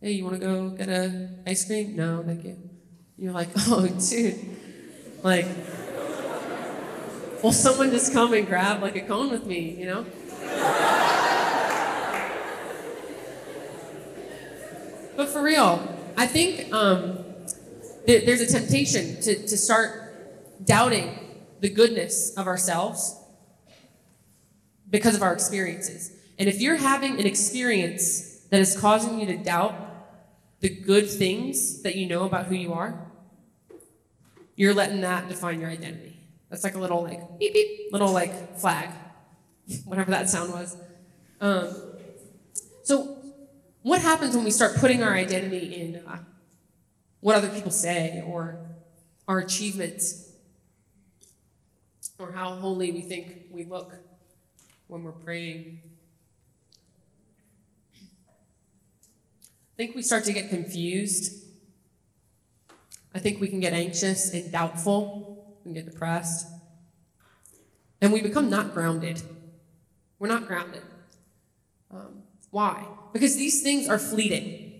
Hey, 0.00 0.12
you 0.12 0.24
want 0.24 0.40
to 0.40 0.46
go 0.46 0.70
get 0.70 0.88
a 0.88 1.30
ice 1.46 1.66
cream? 1.66 1.96
No, 1.96 2.22
thank 2.22 2.44
you. 2.44 2.56
You're 3.16 3.32
like, 3.32 3.48
oh, 3.68 3.86
dude. 3.86 4.38
Like, 5.22 5.46
will 7.42 7.52
someone 7.52 7.90
just 7.90 8.12
come 8.12 8.34
and 8.34 8.46
grab 8.46 8.82
like 8.82 8.96
a 8.96 9.00
cone 9.00 9.30
with 9.30 9.46
me, 9.46 9.70
you 9.78 9.86
know? 9.86 10.06
But 15.16 15.30
for 15.30 15.42
real, 15.42 15.96
I 16.16 16.26
think 16.26 16.72
um, 16.72 17.24
there's 18.06 18.40
a 18.40 18.46
temptation 18.46 19.20
to, 19.22 19.46
to 19.46 19.56
start 19.56 20.64
doubting 20.64 21.18
the 21.60 21.68
goodness 21.68 22.34
of 22.36 22.46
ourselves 22.46 23.18
because 24.88 25.14
of 25.14 25.22
our 25.22 25.32
experiences. 25.32 26.12
And 26.38 26.48
if 26.48 26.60
you're 26.60 26.76
having 26.76 27.18
an 27.18 27.26
experience 27.26 28.46
that 28.50 28.60
is 28.60 28.78
causing 28.78 29.18
you 29.18 29.26
to 29.26 29.36
doubt 29.36 29.74
the 30.60 30.68
good 30.68 31.08
things 31.08 31.82
that 31.82 31.96
you 31.96 32.06
know 32.06 32.24
about 32.24 32.46
who 32.46 32.54
you 32.54 32.72
are, 32.72 33.10
you're 34.54 34.74
letting 34.74 35.02
that 35.02 35.28
define 35.28 35.60
your 35.60 35.70
identity. 35.70 36.16
That's 36.48 36.64
like 36.64 36.74
a 36.74 36.78
little 36.78 37.02
like 37.02 37.38
beep 37.38 37.52
beep, 37.52 37.92
little 37.92 38.12
like 38.12 38.58
flag, 38.58 38.90
whatever 39.84 40.10
that 40.12 40.30
sound 40.30 40.52
was. 40.52 40.76
Um, 41.40 41.74
so 42.84 43.18
what 43.82 44.00
happens 44.00 44.34
when 44.34 44.44
we 44.44 44.50
start 44.50 44.76
putting 44.76 45.02
our 45.02 45.12
identity 45.12 45.74
in 45.74 46.02
uh, 46.06 46.18
what 47.26 47.34
other 47.34 47.48
people 47.48 47.72
say 47.72 48.22
or 48.24 48.56
our 49.26 49.40
achievements 49.40 50.30
or 52.20 52.30
how 52.30 52.50
holy 52.54 52.92
we 52.92 53.00
think 53.00 53.46
we 53.50 53.64
look 53.64 53.94
when 54.86 55.02
we're 55.02 55.10
praying? 55.10 55.80
I 57.96 59.74
think 59.76 59.96
we 59.96 60.02
start 60.02 60.22
to 60.26 60.32
get 60.32 60.50
confused. 60.50 61.46
I 63.12 63.18
think 63.18 63.40
we 63.40 63.48
can 63.48 63.58
get 63.58 63.72
anxious 63.72 64.32
and 64.32 64.52
doubtful 64.52 65.58
and 65.64 65.74
get 65.74 65.84
depressed. 65.84 66.46
And 68.00 68.12
we 68.12 68.22
become 68.22 68.48
not 68.48 68.72
grounded. 68.72 69.20
We're 70.20 70.28
not 70.28 70.46
grounded. 70.46 70.82
Um, 71.90 72.22
why? 72.52 72.86
Because 73.12 73.34
these 73.36 73.64
things 73.64 73.88
are 73.88 73.98
fleeting, 73.98 74.74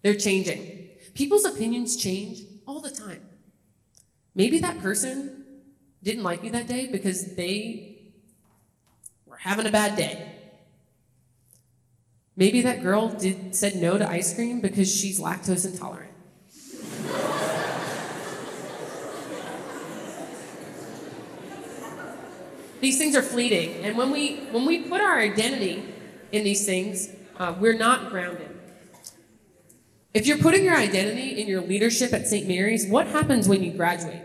they're 0.00 0.14
changing. 0.14 0.79
People's 1.14 1.44
opinions 1.44 1.96
change 1.96 2.42
all 2.66 2.80
the 2.80 2.90
time. 2.90 3.22
Maybe 4.34 4.58
that 4.60 4.78
person 4.80 5.44
didn't 6.02 6.22
like 6.22 6.44
you 6.44 6.50
that 6.50 6.66
day 6.66 6.86
because 6.86 7.34
they 7.34 8.12
were 9.26 9.36
having 9.36 9.66
a 9.66 9.70
bad 9.70 9.96
day. 9.96 10.34
Maybe 12.36 12.62
that 12.62 12.82
girl 12.82 13.08
did, 13.08 13.54
said 13.54 13.76
no 13.76 13.98
to 13.98 14.08
ice 14.08 14.34
cream 14.34 14.60
because 14.60 14.92
she's 14.94 15.20
lactose 15.20 15.70
intolerant. 15.70 16.10
these 22.80 22.96
things 22.96 23.14
are 23.14 23.22
fleeting, 23.22 23.84
and 23.84 23.96
when 23.96 24.10
we 24.10 24.36
when 24.52 24.64
we 24.64 24.84
put 24.84 25.00
our 25.00 25.18
identity 25.18 25.84
in 26.32 26.44
these 26.44 26.64
things, 26.64 27.10
uh, 27.38 27.54
we're 27.58 27.76
not 27.76 28.08
grounded. 28.08 28.49
If 30.12 30.26
you're 30.26 30.38
putting 30.38 30.64
your 30.64 30.76
identity 30.76 31.40
in 31.40 31.46
your 31.46 31.60
leadership 31.60 32.12
at 32.12 32.26
St. 32.26 32.48
Mary's, 32.48 32.86
what 32.86 33.06
happens 33.06 33.48
when 33.48 33.62
you 33.62 33.72
graduate? 33.72 34.22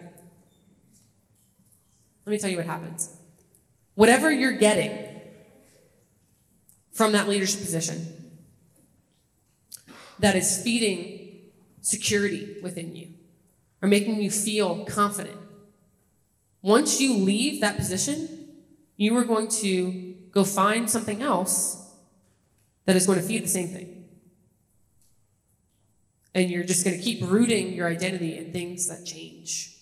Let 2.25 2.31
me 2.31 2.39
tell 2.39 2.49
you 2.49 2.57
what 2.57 2.65
happens. 2.65 3.15
Whatever 3.93 4.31
you're 4.31 4.57
getting 4.57 4.97
from 6.91 7.11
that 7.11 7.27
leadership 7.29 7.61
position 7.61 8.31
that 10.19 10.35
is 10.35 10.63
feeding 10.63 11.51
security 11.81 12.55
within 12.63 12.95
you 12.95 13.09
or 13.81 13.87
making 13.87 14.19
you 14.21 14.31
feel 14.31 14.85
confident, 14.85 15.37
once 16.63 16.99
you 16.99 17.13
leave 17.13 17.61
that 17.61 17.77
position, 17.77 18.47
you 18.97 19.15
are 19.15 19.23
going 19.23 19.47
to 19.47 20.15
go 20.31 20.43
find 20.43 20.89
something 20.89 21.21
else 21.21 21.93
that 22.85 22.95
is 22.95 23.05
going 23.05 23.19
to 23.19 23.25
feed 23.25 23.43
the 23.43 23.47
same 23.47 23.67
thing. 23.67 23.94
And 26.35 26.51
you're 26.51 26.63
just 26.63 26.85
going 26.85 26.95
to 26.97 27.01
keep 27.01 27.23
rooting 27.23 27.73
your 27.73 27.87
identity 27.87 28.37
in 28.37 28.51
things 28.51 28.87
that 28.89 29.05
change. 29.05 29.77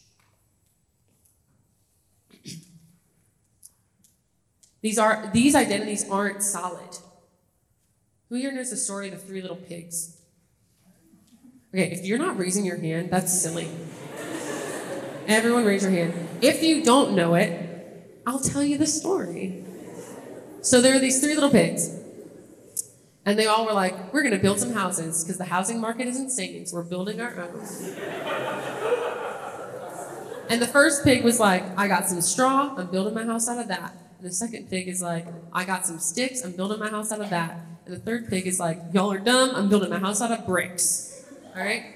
these 4.81 4.98
are 5.00 5.29
these 5.33 5.55
identities 5.55 6.07
aren't 6.10 6.43
solid. 6.43 7.00
Who 8.29 8.36
here 8.36 8.51
knows 8.51 8.69
the 8.69 8.77
story 8.77 9.10
of 9.10 9.15
the 9.15 9.19
three 9.19 9.41
little 9.41 9.57
pigs? 9.57 10.22
Okay, 11.74 11.91
if 11.91 12.05
you're 12.05 12.19
not 12.19 12.38
raising 12.38 12.65
your 12.65 12.77
hand, 12.77 13.10
that's 13.10 13.33
silly. 13.33 13.67
Everyone 15.27 15.65
raise 15.65 15.81
your 15.81 15.91
hand. 15.91 16.13
If 16.41 16.62
you 16.62 16.83
don't 16.83 17.15
know 17.15 17.33
it, 17.33 18.22
I'll 18.27 18.39
tell 18.39 18.63
you 18.63 18.77
the 18.77 18.86
story. 18.86 19.63
So 20.62 20.81
there 20.81 20.95
are 20.95 21.00
these 21.00 21.19
three 21.19 21.33
little 21.33 21.50
pigs 21.50 22.02
And 23.25 23.39
they 23.39 23.45
all 23.45 23.65
were 23.65 23.73
like, 23.73 24.13
we're 24.13 24.21
going 24.21 24.33
to 24.33 24.39
build 24.39 24.59
some 24.59 24.73
houses 24.73 25.23
because 25.23 25.37
the 25.37 25.45
housing 25.45 25.79
market 25.79 26.07
is 26.07 26.19
insane, 26.19 26.65
so 26.65 26.75
we're 26.75 26.83
building 26.83 27.21
our 27.21 27.39
own. 27.39 27.65
and 30.49 30.61
the 30.61 30.67
first 30.67 31.05
pig 31.05 31.23
was 31.23 31.39
like, 31.39 31.63
I 31.77 31.87
got 31.87 32.07
some 32.07 32.19
straw, 32.19 32.75
I'm 32.77 32.87
building 32.87 33.13
my 33.13 33.23
house 33.23 33.47
out 33.47 33.59
of 33.59 33.69
that. 33.69 33.95
And 34.19 34.27
the 34.27 34.33
second 34.33 34.69
pig 34.69 34.89
is 34.89 35.01
like, 35.01 35.25
I 35.53 35.63
got 35.63 35.85
some 35.85 35.99
sticks, 35.99 36.43
I'm 36.43 36.51
building 36.51 36.79
my 36.79 36.89
house 36.89 37.13
out 37.13 37.21
of 37.21 37.29
that. 37.29 37.61
And 37.85 37.95
the 37.95 37.99
third 37.99 38.29
pig 38.29 38.45
is 38.45 38.59
like, 38.59 38.79
y'all 38.91 39.11
are 39.11 39.19
dumb, 39.19 39.55
I'm 39.55 39.69
building 39.69 39.89
my 39.89 39.99
house 39.99 40.21
out 40.21 40.31
of 40.31 40.45
bricks. 40.45 41.25
All 41.55 41.63
right? 41.63 41.95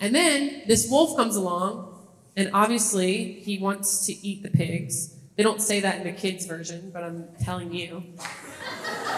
And 0.00 0.14
then 0.14 0.62
this 0.66 0.90
wolf 0.90 1.16
comes 1.16 1.36
along, 1.36 1.88
and 2.36 2.50
obviously 2.52 3.32
he 3.40 3.58
wants 3.58 4.04
to 4.06 4.12
eat 4.26 4.42
the 4.42 4.50
pigs. 4.50 5.16
They 5.36 5.42
don't 5.42 5.62
say 5.62 5.80
that 5.80 5.96
in 5.96 6.04
the 6.04 6.12
kids' 6.12 6.44
version, 6.44 6.90
but 6.92 7.02
I'm 7.04 7.28
telling 7.42 7.72
you. 7.72 8.02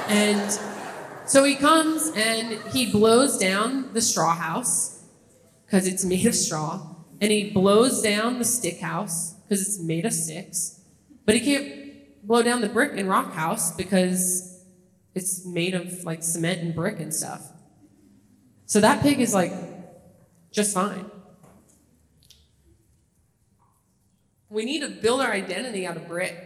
And 0.09 0.61
so 1.27 1.45
he 1.45 1.55
comes 1.55 2.13
and 2.15 2.61
he 2.73 2.91
blows 2.91 3.39
down 3.39 3.93
the 3.93 4.01
straw 4.01 4.35
house 4.35 5.03
because 5.65 5.87
it's 5.87 6.05
made 6.05 6.27
of 6.27 6.35
straw, 6.35 6.95
and 7.21 7.33
he 7.33 7.51
blows 7.51 8.03
down 8.03 8.39
the 8.39 8.45
stick 8.45 8.81
house 8.81 9.35
because 9.35 9.67
it's 9.67 9.79
made 9.81 10.05
of 10.05 10.13
sticks, 10.13 10.81
but 11.25 11.35
he 11.35 11.41
can't 11.41 12.27
blow 12.27 12.43
down 12.43 12.61
the 12.61 12.69
brick 12.69 12.93
and 12.97 13.09
rock 13.09 13.33
house 13.33 13.75
because 13.75 14.65
it's 15.15 15.45
made 15.47 15.75
of 15.75 16.05
like 16.05 16.23
cement 16.23 16.61
and 16.61 16.75
brick 16.75 17.01
and 17.01 17.13
stuff. 17.13 17.51
So 18.67 18.81
that 18.81 19.03
pig 19.03 19.21
is 19.21 19.35
like 19.35 19.53
just 20.53 20.75
fine. 20.75 21.11
We 24.49 24.65
need 24.65 24.81
to 24.81 24.89
build 24.89 25.21
our 25.21 25.33
identity 25.33 25.87
out 25.87 25.97
of 25.97 26.07
brick. 26.07 26.37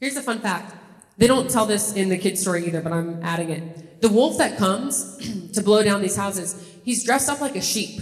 Here's 0.00 0.16
a 0.16 0.22
fun 0.22 0.40
fact 0.40 0.74
they 1.20 1.26
don't 1.26 1.50
tell 1.50 1.66
this 1.66 1.92
in 1.92 2.08
the 2.08 2.16
kid's 2.16 2.40
story 2.40 2.66
either, 2.66 2.80
but 2.80 2.94
I'm 2.94 3.22
adding 3.22 3.50
it. 3.50 4.00
The 4.00 4.08
wolf 4.08 4.38
that 4.38 4.56
comes 4.56 5.18
to 5.52 5.62
blow 5.62 5.82
down 5.82 6.00
these 6.00 6.16
houses, 6.16 6.78
he's 6.82 7.04
dressed 7.04 7.28
up 7.28 7.42
like 7.42 7.56
a 7.56 7.60
sheep. 7.60 8.00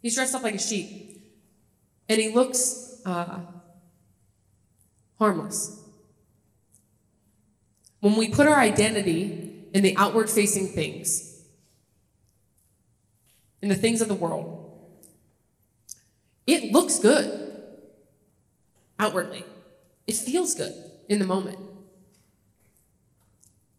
He's 0.00 0.14
dressed 0.14 0.36
up 0.36 0.44
like 0.44 0.54
a 0.54 0.58
sheep. 0.60 1.20
And 2.08 2.20
he 2.20 2.32
looks 2.32 3.02
uh, 3.04 3.40
harmless. 5.18 5.82
When 7.98 8.14
we 8.14 8.28
put 8.28 8.46
our 8.46 8.60
identity 8.60 9.66
in 9.74 9.82
the 9.82 9.96
outward 9.96 10.30
facing 10.30 10.68
things, 10.68 11.42
in 13.60 13.68
the 13.68 13.74
things 13.74 14.00
of 14.00 14.06
the 14.06 14.14
world, 14.14 14.94
it 16.46 16.70
looks 16.70 17.00
good 17.00 17.49
outwardly. 19.00 19.44
It 20.06 20.14
feels 20.14 20.54
good 20.54 20.74
in 21.08 21.18
the 21.18 21.24
moment. 21.24 21.58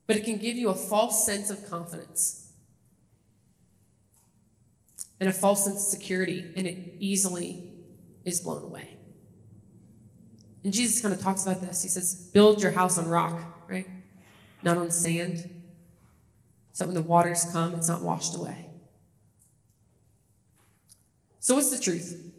But 0.07 0.17
it 0.17 0.25
can 0.25 0.37
give 0.37 0.57
you 0.57 0.69
a 0.69 0.75
false 0.75 1.25
sense 1.25 1.49
of 1.49 1.69
confidence 1.69 2.51
and 5.19 5.29
a 5.29 5.31
false 5.31 5.63
sense 5.63 5.77
of 5.77 5.99
security, 5.99 6.51
and 6.57 6.65
it 6.65 6.95
easily 6.99 7.71
is 8.25 8.41
blown 8.41 8.63
away. 8.63 8.97
And 10.63 10.73
Jesus 10.73 10.99
kind 11.01 11.13
of 11.13 11.21
talks 11.21 11.45
about 11.45 11.61
this. 11.61 11.83
He 11.83 11.89
says, 11.89 12.29
Build 12.33 12.61
your 12.61 12.71
house 12.71 12.97
on 12.97 13.07
rock, 13.07 13.39
right? 13.69 13.87
Not 14.63 14.77
on 14.77 14.89
sand. 14.89 15.49
So 16.73 16.85
when 16.85 16.95
the 16.95 17.01
waters 17.01 17.45
come, 17.51 17.75
it's 17.75 17.87
not 17.87 18.01
washed 18.01 18.35
away. 18.35 18.65
So, 21.39 21.55
what's 21.55 21.75
the 21.75 21.81
truth? 21.81 22.33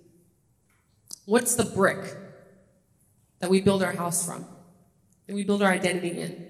What's 1.25 1.55
the 1.55 1.65
brick 1.65 2.17
that 3.43 3.51
we 3.51 3.61
build 3.61 3.83
our 3.83 3.93
house 3.93 4.25
from, 4.25 4.47
that 5.27 5.35
we 5.35 5.43
build 5.43 5.65
our 5.65 5.73
identity 5.73 6.11
in. 6.11 6.47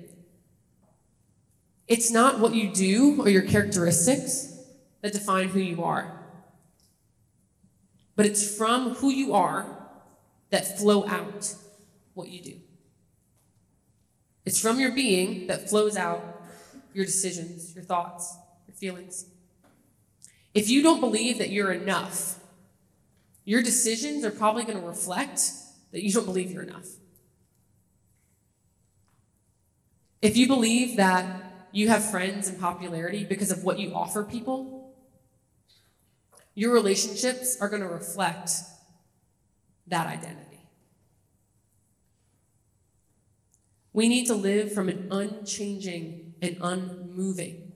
It's 1.88 2.10
not 2.10 2.38
what 2.38 2.54
you 2.54 2.70
do 2.70 3.22
or 3.22 3.30
your 3.30 3.42
characteristics 3.42 4.58
that 5.00 5.14
define 5.14 5.48
who 5.48 5.58
you 5.58 5.82
are, 5.82 6.20
but 8.14 8.26
it's 8.26 8.56
from 8.56 8.90
who 8.96 9.08
you 9.08 9.32
are 9.32 9.64
that 10.50 10.78
flow 10.78 11.08
out 11.08 11.54
what 12.12 12.28
you 12.28 12.42
do. 12.42 12.60
It's 14.44 14.60
from 14.60 14.78
your 14.78 14.92
being 14.92 15.46
that 15.46 15.70
flows 15.70 15.96
out 15.96 16.42
your 16.92 17.06
decisions, 17.06 17.74
your 17.74 17.84
thoughts, 17.84 18.36
your 18.68 18.76
feelings. 18.76 19.24
If 20.52 20.68
you 20.68 20.82
don't 20.82 21.00
believe 21.00 21.38
that 21.38 21.48
you're 21.48 21.72
enough, 21.72 22.38
your 23.46 23.62
decisions 23.62 24.26
are 24.26 24.30
probably 24.30 24.64
going 24.64 24.78
to 24.78 24.86
reflect 24.86 25.40
that 25.92 26.02
you 26.02 26.12
don't 26.12 26.24
believe 26.24 26.50
you're 26.50 26.62
enough. 26.62 26.88
If 30.20 30.36
you 30.36 30.46
believe 30.46 30.96
that 30.96 31.68
you 31.72 31.88
have 31.88 32.08
friends 32.10 32.48
and 32.48 32.60
popularity 32.60 33.24
because 33.24 33.50
of 33.50 33.64
what 33.64 33.78
you 33.78 33.94
offer 33.94 34.22
people, 34.22 34.94
your 36.54 36.72
relationships 36.72 37.56
are 37.60 37.68
going 37.68 37.82
to 37.82 37.88
reflect 37.88 38.50
that 39.86 40.06
identity. 40.06 40.60
We 43.92 44.08
need 44.08 44.26
to 44.26 44.34
live 44.34 44.72
from 44.72 44.88
an 44.88 45.08
unchanging 45.10 46.34
and 46.40 46.56
unmoving 46.60 47.72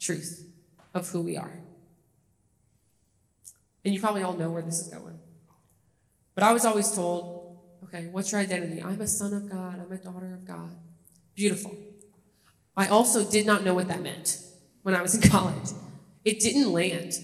truth 0.00 0.48
of 0.94 1.08
who 1.10 1.20
we 1.20 1.36
are. 1.36 1.60
And 3.84 3.94
you 3.94 4.00
probably 4.00 4.22
all 4.22 4.32
know 4.32 4.50
where 4.50 4.62
this 4.62 4.80
is 4.80 4.88
going. 4.88 5.18
But 6.34 6.44
I 6.44 6.52
was 6.52 6.64
always 6.64 6.90
told 6.92 7.39
Okay, 7.92 8.06
what's 8.12 8.30
your 8.30 8.40
identity? 8.40 8.80
I'm 8.80 9.00
a 9.00 9.06
son 9.06 9.34
of 9.34 9.50
God. 9.50 9.80
I'm 9.84 9.90
a 9.90 9.96
daughter 9.96 10.32
of 10.32 10.46
God. 10.46 10.76
Beautiful. 11.34 11.76
I 12.76 12.86
also 12.86 13.28
did 13.28 13.46
not 13.46 13.64
know 13.64 13.74
what 13.74 13.88
that 13.88 14.00
meant 14.00 14.38
when 14.82 14.94
I 14.94 15.02
was 15.02 15.16
in 15.16 15.22
college. 15.30 15.70
It 16.24 16.38
didn't 16.38 16.72
land. 16.72 17.14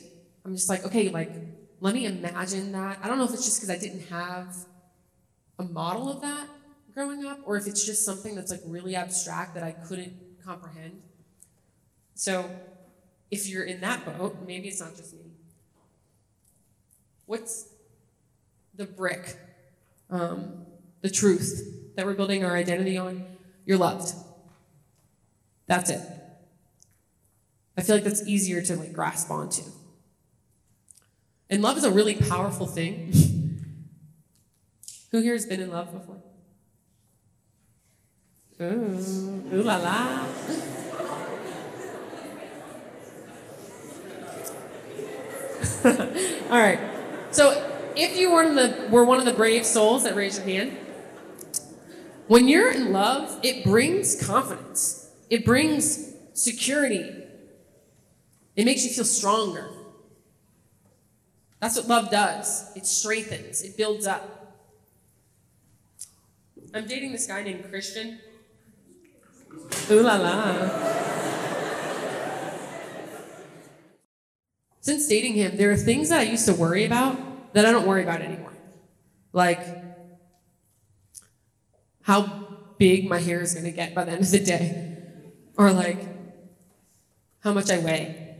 I'm 0.44 0.56
just 0.56 0.68
like, 0.68 0.84
okay, 0.84 1.08
like, 1.08 1.30
let 1.80 1.94
me 1.94 2.06
imagine 2.06 2.72
that. 2.72 2.98
I 3.00 3.06
don't 3.06 3.18
know 3.18 3.24
if 3.24 3.32
it's 3.32 3.44
just 3.44 3.60
because 3.60 3.70
I 3.70 3.78
didn't 3.78 4.08
have 4.08 4.56
a 5.60 5.62
model 5.62 6.10
of 6.10 6.20
that 6.22 6.48
growing 6.92 7.24
up, 7.24 7.38
or 7.44 7.56
if 7.56 7.68
it's 7.68 7.86
just 7.86 8.04
something 8.04 8.34
that's 8.34 8.50
like 8.50 8.62
really 8.66 8.96
abstract 8.96 9.54
that 9.54 9.62
I 9.62 9.70
couldn't 9.70 10.14
comprehend. 10.44 11.00
So, 12.14 12.50
if 13.30 13.48
you're 13.48 13.64
in 13.64 13.80
that 13.82 14.04
boat, 14.04 14.38
maybe 14.44 14.66
it's 14.66 14.80
not 14.80 14.96
just 14.96 15.14
me. 15.14 15.30
What's 17.26 17.68
the 18.74 18.86
brick 18.86 19.36
um, 20.10 20.66
the 21.02 21.10
truth 21.10 21.94
that 21.96 22.06
we're 22.06 22.14
building 22.14 22.44
our 22.44 22.56
identity 22.56 22.96
on, 22.96 23.24
you're 23.64 23.78
loved. 23.78 24.14
That's 25.66 25.90
it. 25.90 26.00
I 27.76 27.82
feel 27.82 27.96
like 27.96 28.04
that's 28.04 28.26
easier 28.26 28.62
to 28.62 28.76
like 28.76 28.92
grasp 28.92 29.30
onto. 29.30 29.62
And 31.50 31.62
love 31.62 31.76
is 31.76 31.84
a 31.84 31.90
really 31.90 32.14
powerful 32.14 32.66
thing. 32.66 33.12
Who 35.10 35.20
here 35.20 35.34
has 35.34 35.46
been 35.46 35.60
in 35.60 35.70
love 35.70 35.92
before? 35.92 36.16
Ooh, 38.60 39.44
ooh 39.52 39.62
la 39.62 39.76
la. 39.76 40.26
All 46.50 46.58
right. 46.58 46.80
So 47.30 47.75
if 47.96 48.16
you 48.16 48.30
were, 48.30 48.52
the, 48.54 48.88
were 48.90 49.04
one 49.04 49.18
of 49.18 49.24
the 49.24 49.32
brave 49.32 49.64
souls 49.64 50.04
that 50.04 50.14
raised 50.14 50.38
your 50.38 50.46
hand, 50.46 50.76
when 52.28 52.48
you're 52.48 52.70
in 52.70 52.92
love, 52.92 53.38
it 53.42 53.64
brings 53.64 54.20
confidence. 54.24 55.10
It 55.30 55.44
brings 55.44 56.12
security. 56.34 57.24
It 58.54 58.64
makes 58.64 58.84
you 58.84 58.90
feel 58.90 59.04
stronger. 59.04 59.70
That's 61.60 61.76
what 61.76 61.88
love 61.88 62.10
does. 62.10 62.70
It 62.76 62.86
strengthens, 62.86 63.62
it 63.62 63.76
builds 63.76 64.06
up. 64.06 64.54
I'm 66.74 66.86
dating 66.86 67.12
this 67.12 67.26
guy 67.26 67.42
named 67.42 67.64
Christian. 67.70 68.20
Ooh 69.90 70.02
la 70.02 70.16
la. 70.16 70.68
Since 74.80 75.08
dating 75.08 75.34
him, 75.34 75.56
there 75.56 75.70
are 75.70 75.76
things 75.76 76.10
that 76.10 76.20
I 76.20 76.22
used 76.24 76.46
to 76.46 76.54
worry 76.54 76.84
about 76.84 77.25
that 77.52 77.64
I 77.64 77.72
don't 77.72 77.86
worry 77.86 78.02
about 78.02 78.20
anymore. 78.20 78.52
Like 79.32 79.60
how 82.02 82.22
big 82.78 83.08
my 83.08 83.18
hair 83.18 83.40
is 83.40 83.54
going 83.54 83.64
to 83.64 83.72
get 83.72 83.94
by 83.94 84.04
the 84.04 84.12
end 84.12 84.22
of 84.22 84.30
the 84.30 84.38
day, 84.38 84.96
or 85.56 85.72
like 85.72 85.98
how 87.40 87.52
much 87.52 87.70
I 87.70 87.78
weigh, 87.78 88.36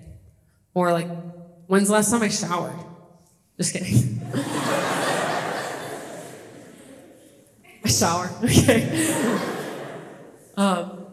or 0.75 0.92
like 0.92 1.09
when's 1.66 1.88
the 1.88 1.95
last 1.95 2.11
time 2.11 2.23
I 2.23 2.29
showered. 2.29 2.79
Just 3.57 3.73
kidding. 3.73 4.21
I 7.85 7.88
shower, 7.88 8.31
okay? 8.45 9.40
um, 10.57 11.07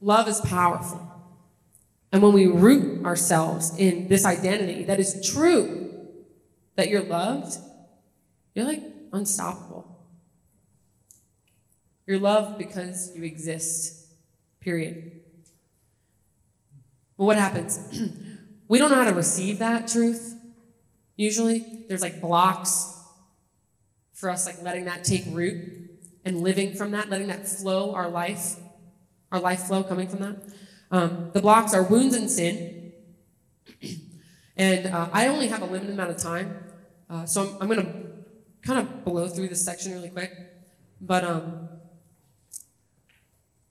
love 0.00 0.28
is 0.28 0.40
powerful. 0.40 1.02
And 2.12 2.22
when 2.22 2.32
we 2.32 2.46
root 2.46 3.04
ourselves 3.04 3.76
in 3.76 4.08
this 4.08 4.24
identity 4.24 4.84
that 4.84 4.98
is 4.98 5.26
true, 5.26 5.85
that 6.76 6.88
you're 6.88 7.02
loved, 7.02 7.58
you're 8.54 8.64
like 8.64 8.82
unstoppable. 9.12 9.96
You're 12.06 12.20
loved 12.20 12.58
because 12.58 13.12
you 13.16 13.24
exist, 13.24 14.06
period. 14.60 15.20
But 17.18 17.24
what 17.24 17.36
happens? 17.36 17.78
we 18.68 18.78
don't 18.78 18.90
know 18.90 18.96
how 18.96 19.10
to 19.10 19.14
receive 19.14 19.58
that 19.58 19.88
truth, 19.88 20.34
usually. 21.16 21.84
There's 21.88 22.02
like 22.02 22.20
blocks 22.20 22.92
for 24.12 24.30
us, 24.30 24.46
like 24.46 24.62
letting 24.62 24.84
that 24.84 25.04
take 25.04 25.24
root 25.28 25.90
and 26.24 26.42
living 26.42 26.74
from 26.74 26.92
that, 26.92 27.10
letting 27.10 27.28
that 27.28 27.48
flow 27.48 27.94
our 27.94 28.08
life, 28.08 28.56
our 29.32 29.40
life 29.40 29.64
flow 29.64 29.82
coming 29.82 30.08
from 30.08 30.20
that. 30.20 30.36
Um, 30.90 31.30
the 31.32 31.40
blocks 31.40 31.74
are 31.74 31.82
wounds 31.82 32.14
and 32.14 32.30
sin. 32.30 32.92
and 34.56 34.86
uh, 34.86 35.08
I 35.12 35.28
only 35.28 35.48
have 35.48 35.62
a 35.62 35.66
limited 35.66 35.92
amount 35.92 36.10
of 36.10 36.18
time, 36.18 36.64
uh, 37.08 37.26
so 37.26 37.42
I'm, 37.42 37.62
I'm 37.62 37.68
going 37.68 37.84
to 37.84 38.66
kind 38.66 38.80
of 38.80 39.04
blow 39.04 39.28
through 39.28 39.48
this 39.48 39.64
section 39.64 39.92
really 39.92 40.10
quick. 40.10 40.32
But 41.00 41.24
um, 41.24 41.68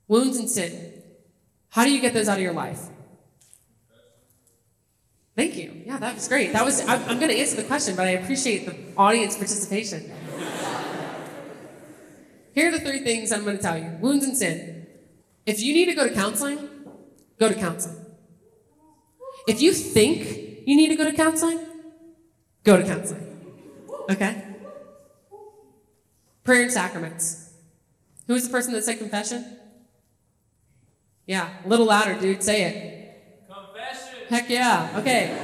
wounds 0.07 0.37
and 0.37 0.49
sin. 0.49 1.01
How 1.69 1.83
do 1.83 1.91
you 1.91 1.99
get 1.99 2.13
those 2.13 2.29
out 2.29 2.37
of 2.37 2.43
your 2.43 2.53
life? 2.53 2.81
Thank 5.35 5.57
you. 5.57 5.83
Yeah, 5.85 5.97
that 5.97 6.15
was 6.15 6.27
great. 6.27 6.53
That 6.53 6.63
was. 6.63 6.79
I'm, 6.81 7.01
I'm 7.09 7.19
going 7.19 7.31
to 7.31 7.37
answer 7.37 7.57
the 7.57 7.63
question, 7.63 7.95
but 7.97 8.07
I 8.07 8.11
appreciate 8.11 8.65
the 8.65 8.77
audience 8.95 9.35
participation. 9.35 10.09
Here 12.53 12.69
are 12.69 12.71
the 12.71 12.79
three 12.79 12.99
things 12.99 13.33
I'm 13.33 13.43
going 13.43 13.57
to 13.57 13.61
tell 13.61 13.77
you: 13.77 13.97
wounds 13.99 14.23
and 14.23 14.37
sin. 14.37 14.87
If 15.45 15.59
you 15.59 15.73
need 15.73 15.87
to 15.87 15.93
go 15.93 16.07
to 16.07 16.13
counseling, 16.13 16.69
go 17.37 17.49
to 17.49 17.55
counseling. 17.55 17.97
If 19.45 19.61
you 19.61 19.73
think 19.73 20.65
you 20.65 20.77
need 20.77 20.87
to 20.87 20.95
go 20.95 21.03
to 21.03 21.11
counseling, 21.11 21.59
go 22.65 22.75
to 22.75 22.83
counseling. 22.83 23.55
Okay? 24.09 24.43
Prayer 26.43 26.63
and 26.63 26.71
sacraments. 26.71 27.53
Who 28.27 28.33
was 28.33 28.45
the 28.45 28.51
person 28.51 28.73
that 28.73 28.83
said 28.83 28.97
confession? 28.97 29.57
Yeah, 31.25 31.49
a 31.63 31.67
little 31.67 31.85
louder, 31.85 32.19
dude. 32.19 32.43
Say 32.43 32.63
it. 32.63 33.47
Confession. 33.47 34.27
Heck 34.27 34.49
yeah. 34.49 34.93
Okay. 34.97 35.39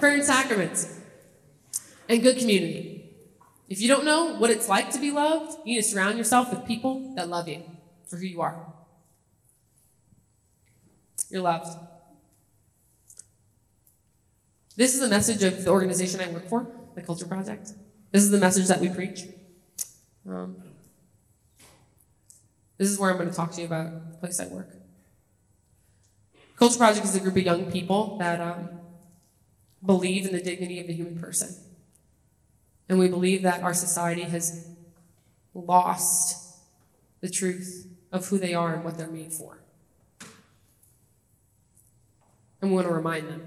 Prayer 0.00 0.14
and 0.14 0.24
sacraments. 0.24 1.00
And 2.08 2.22
good 2.22 2.38
community. 2.38 3.10
If 3.68 3.80
you 3.80 3.88
don't 3.88 4.04
know 4.04 4.36
what 4.36 4.50
it's 4.50 4.68
like 4.68 4.90
to 4.90 4.98
be 4.98 5.10
loved, 5.10 5.58
you 5.64 5.76
need 5.76 5.82
to 5.82 5.88
surround 5.88 6.18
yourself 6.18 6.50
with 6.50 6.66
people 6.66 7.14
that 7.16 7.28
love 7.28 7.48
you 7.48 7.62
for 8.06 8.16
who 8.16 8.26
you 8.26 8.40
are. 8.40 8.72
You're 11.30 11.42
loved. 11.42 11.78
This 14.76 14.94
is 14.94 15.00
the 15.00 15.08
message 15.08 15.42
of 15.44 15.64
the 15.64 15.70
organization 15.70 16.20
I 16.20 16.28
work 16.28 16.48
for, 16.48 16.66
the 16.94 17.02
Culture 17.02 17.26
Project. 17.26 17.72
This 18.10 18.22
is 18.22 18.30
the 18.30 18.38
message 18.38 18.66
that 18.66 18.80
we 18.80 18.88
preach. 18.88 19.22
Um, 20.28 20.56
this 22.76 22.90
is 22.90 22.98
where 22.98 23.10
I'm 23.10 23.16
going 23.16 23.30
to 23.30 23.34
talk 23.34 23.52
to 23.52 23.60
you 23.60 23.66
about 23.66 24.12
the 24.12 24.18
place 24.18 24.40
I 24.40 24.46
work. 24.46 24.70
Culture 26.56 26.78
Project 26.78 27.04
is 27.04 27.14
a 27.14 27.20
group 27.20 27.36
of 27.36 27.42
young 27.42 27.70
people 27.70 28.18
that 28.18 28.40
um, 28.40 28.68
believe 29.84 30.26
in 30.26 30.32
the 30.32 30.40
dignity 30.40 30.80
of 30.80 30.88
the 30.88 30.92
human 30.92 31.18
person. 31.18 31.54
And 32.88 32.98
we 32.98 33.08
believe 33.08 33.42
that 33.42 33.62
our 33.62 33.74
society 33.74 34.22
has 34.22 34.68
lost 35.54 36.58
the 37.20 37.30
truth 37.30 37.86
of 38.10 38.26
who 38.26 38.38
they 38.38 38.54
are 38.54 38.74
and 38.74 38.84
what 38.84 38.98
they're 38.98 39.06
made 39.06 39.32
for. 39.32 39.60
And 42.60 42.70
we 42.70 42.76
want 42.76 42.88
to 42.88 42.92
remind 42.94 43.28
them. 43.28 43.46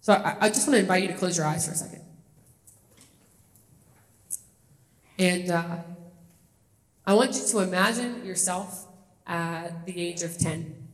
So 0.00 0.14
I, 0.14 0.36
I 0.40 0.48
just 0.48 0.66
want 0.66 0.76
to 0.76 0.80
invite 0.80 1.02
you 1.02 1.08
to 1.08 1.14
close 1.14 1.36
your 1.36 1.46
eyes 1.46 1.66
for 1.66 1.72
a 1.72 1.76
second. 1.76 2.02
And 5.18 5.50
uh, 5.50 5.76
I 7.06 7.14
want 7.14 7.34
you 7.34 7.46
to 7.46 7.58
imagine 7.58 8.24
yourself 8.24 8.86
at 9.26 9.84
the 9.84 10.00
age 10.00 10.22
of 10.22 10.38
10. 10.38 10.88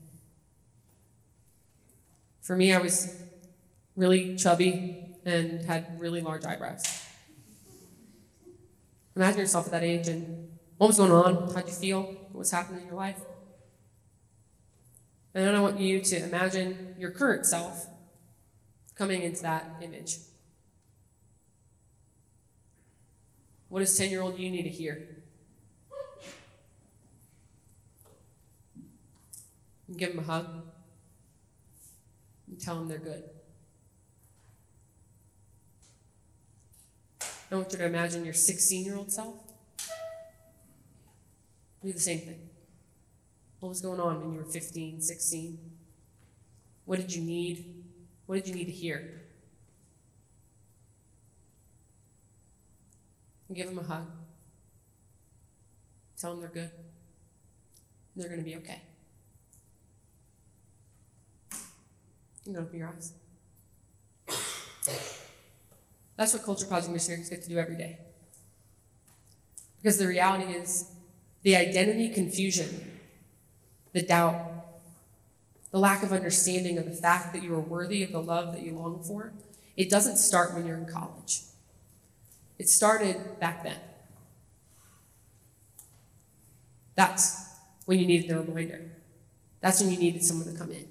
For 2.40 2.56
me, 2.56 2.72
I 2.72 2.78
was 2.78 3.22
really 3.94 4.36
chubby 4.36 5.16
and 5.24 5.64
had 5.64 6.00
really 6.00 6.20
large 6.20 6.44
eyebrows. 6.44 6.82
Imagine 9.14 9.40
yourself 9.40 9.66
at 9.66 9.72
that 9.72 9.82
age 9.82 10.08
and 10.08 10.48
what 10.76 10.88
was 10.88 10.98
going 10.98 11.12
on? 11.12 11.54
How'd 11.54 11.66
you 11.66 11.72
feel? 11.72 12.02
What 12.02 12.34
was 12.40 12.50
happening 12.50 12.82
in 12.82 12.86
your 12.88 12.96
life? 12.96 13.20
And 15.34 15.46
then 15.46 15.54
I 15.54 15.60
want 15.60 15.80
you 15.80 16.00
to 16.00 16.24
imagine 16.24 16.94
your 16.98 17.10
current 17.10 17.46
self 17.46 17.86
coming 18.96 19.22
into 19.22 19.42
that 19.42 19.76
image. 19.82 20.16
What 23.68 23.80
does 23.80 23.96
10 23.96 24.10
year 24.10 24.22
old 24.22 24.38
you 24.38 24.50
need 24.50 24.62
to 24.62 24.68
hear? 24.68 25.08
You 29.88 29.94
give 29.94 30.10
them 30.10 30.20
a 30.20 30.22
hug. 30.22 30.46
And 32.48 32.60
tell 32.60 32.76
them 32.76 32.88
they're 32.88 32.98
good. 32.98 33.24
I 37.50 37.54
want 37.54 37.70
you 37.72 37.78
to 37.78 37.84
imagine 37.84 38.24
your 38.24 38.34
16 38.34 38.84
year 38.84 38.96
old 38.96 39.12
self. 39.12 39.36
Do 41.82 41.92
the 41.92 42.00
same 42.00 42.20
thing. 42.20 42.48
What 43.60 43.68
was 43.70 43.80
going 43.80 44.00
on 44.00 44.20
when 44.20 44.32
you 44.32 44.38
were 44.38 44.44
15, 44.44 45.00
16? 45.00 45.58
What 46.84 46.98
did 46.98 47.14
you 47.14 47.22
need? 47.22 47.75
What 48.26 48.36
did 48.36 48.48
you 48.48 48.54
need 48.54 48.66
to 48.66 48.72
hear? 48.72 49.22
Give 53.52 53.68
them 53.68 53.78
a 53.78 53.82
hug. 53.82 54.06
Tell 56.20 56.32
them 56.32 56.40
they're 56.40 56.50
good. 56.50 56.70
They're 58.16 58.28
going 58.28 58.40
to 58.40 58.44
be 58.44 58.56
okay. 58.56 58.82
You 62.44 62.54
can 62.54 62.56
open 62.62 62.78
your 62.78 62.88
eyes. 62.88 63.12
That's 66.16 66.32
what 66.32 66.44
Culture 66.44 66.66
Project 66.66 66.92
missionaries 66.92 67.28
get 67.28 67.42
to 67.42 67.48
do 67.48 67.58
every 67.58 67.76
day. 67.76 67.98
Because 69.82 69.98
the 69.98 70.06
reality 70.06 70.52
is 70.52 70.90
the 71.42 71.54
identity 71.54 72.08
confusion, 72.08 72.98
the 73.92 74.02
doubt, 74.02 74.55
the 75.76 75.80
lack 75.80 76.02
of 76.02 76.10
understanding 76.10 76.78
of 76.78 76.86
the 76.86 76.90
fact 76.90 77.34
that 77.34 77.42
you 77.42 77.52
are 77.54 77.60
worthy 77.60 78.02
of 78.02 78.10
the 78.10 78.18
love 78.18 78.54
that 78.54 78.62
you 78.62 78.72
long 78.72 78.98
for, 79.02 79.34
it 79.76 79.90
doesn't 79.90 80.16
start 80.16 80.54
when 80.54 80.64
you're 80.64 80.78
in 80.78 80.86
college. 80.86 81.42
It 82.58 82.70
started 82.70 83.38
back 83.40 83.62
then. 83.62 83.76
That's 86.94 87.58
when 87.84 87.98
you 87.98 88.06
needed 88.06 88.30
the 88.30 88.40
reminder. 88.40 88.90
That's 89.60 89.82
when 89.82 89.90
you 89.90 89.98
needed 89.98 90.24
someone 90.24 90.50
to 90.50 90.58
come 90.58 90.70
in. 90.70 90.88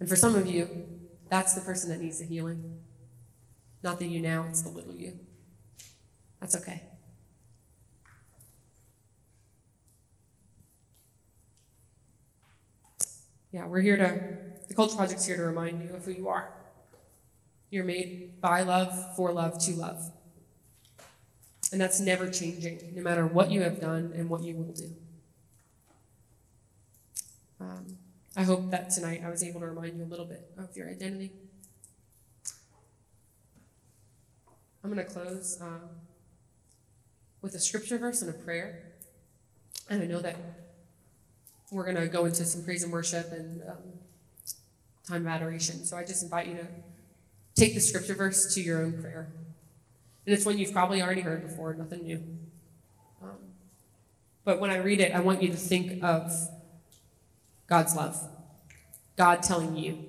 And 0.00 0.08
for 0.08 0.16
some 0.16 0.34
of 0.34 0.46
you, 0.46 0.86
that's 1.28 1.52
the 1.52 1.60
person 1.60 1.90
that 1.90 2.00
needs 2.00 2.20
the 2.20 2.24
healing. 2.24 2.80
Not 3.82 3.98
the 3.98 4.06
you 4.06 4.22
now, 4.22 4.46
it's 4.48 4.62
the 4.62 4.70
little 4.70 4.94
you. 4.94 5.18
That's 6.40 6.56
okay. 6.56 6.84
Yeah, 13.52 13.66
we're 13.66 13.82
here 13.82 13.98
to, 13.98 14.66
the 14.66 14.74
Culture 14.74 14.96
Project's 14.96 15.26
here 15.26 15.36
to 15.36 15.42
remind 15.42 15.82
you 15.82 15.94
of 15.94 16.06
who 16.06 16.12
you 16.12 16.28
are. 16.28 16.54
You're 17.68 17.84
made 17.84 18.40
by 18.40 18.62
love, 18.62 19.14
for 19.14 19.30
love, 19.30 19.62
to 19.66 19.72
love. 19.72 20.10
And 21.70 21.78
that's 21.78 22.00
never 22.00 22.30
changing, 22.30 22.92
no 22.94 23.02
matter 23.02 23.26
what 23.26 23.50
you 23.50 23.60
have 23.60 23.78
done 23.78 24.12
and 24.16 24.30
what 24.30 24.42
you 24.42 24.56
will 24.56 24.72
do. 24.72 24.90
Um, 27.60 27.98
I 28.36 28.42
hope 28.42 28.70
that 28.70 28.88
tonight 28.88 29.22
I 29.24 29.28
was 29.28 29.42
able 29.42 29.60
to 29.60 29.66
remind 29.66 29.98
you 29.98 30.04
a 30.04 30.06
little 30.08 30.26
bit 30.26 30.50
of 30.56 30.74
your 30.74 30.88
identity. 30.88 31.32
I'm 34.82 34.92
going 34.92 35.06
to 35.06 35.12
close 35.12 35.58
um, 35.60 35.90
with 37.42 37.54
a 37.54 37.60
scripture 37.60 37.98
verse 37.98 38.22
and 38.22 38.30
a 38.30 38.32
prayer. 38.32 38.94
And 39.90 40.02
I 40.02 40.06
know 40.06 40.20
that 40.20 40.36
we're 41.72 41.84
going 41.84 41.96
to 41.96 42.06
go 42.06 42.26
into 42.26 42.44
some 42.44 42.62
praise 42.62 42.82
and 42.82 42.92
worship 42.92 43.32
and 43.32 43.62
um, 43.62 43.76
time 45.08 45.22
of 45.22 45.32
adoration. 45.32 45.84
So 45.84 45.96
I 45.96 46.04
just 46.04 46.22
invite 46.22 46.46
you 46.46 46.54
to 46.54 46.66
take 47.54 47.74
the 47.74 47.80
scripture 47.80 48.14
verse 48.14 48.54
to 48.54 48.60
your 48.60 48.82
own 48.82 49.00
prayer. 49.00 49.32
And 50.26 50.34
it's 50.34 50.44
one 50.44 50.58
you've 50.58 50.72
probably 50.72 51.02
already 51.02 51.22
heard 51.22 51.42
before, 51.42 51.74
nothing 51.74 52.04
new. 52.04 52.22
Um, 53.22 53.38
but 54.44 54.60
when 54.60 54.70
I 54.70 54.76
read 54.76 55.00
it, 55.00 55.14
I 55.14 55.20
want 55.20 55.42
you 55.42 55.48
to 55.48 55.56
think 55.56 56.02
of 56.04 56.30
God's 57.66 57.96
love, 57.96 58.16
God 59.16 59.42
telling 59.42 59.76
you 59.76 60.04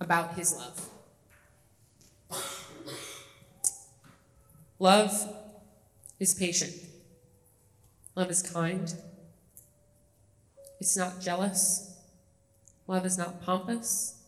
about 0.00 0.34
his 0.34 0.54
love. 0.54 0.88
Love 4.78 5.34
is 6.20 6.34
patient. 6.34 6.74
Love 8.14 8.30
is 8.30 8.42
kind. 8.42 8.94
It's 10.80 10.96
not 10.96 11.20
jealous. 11.20 11.94
Love 12.86 13.06
is 13.06 13.18
not 13.18 13.42
pompous. 13.42 14.22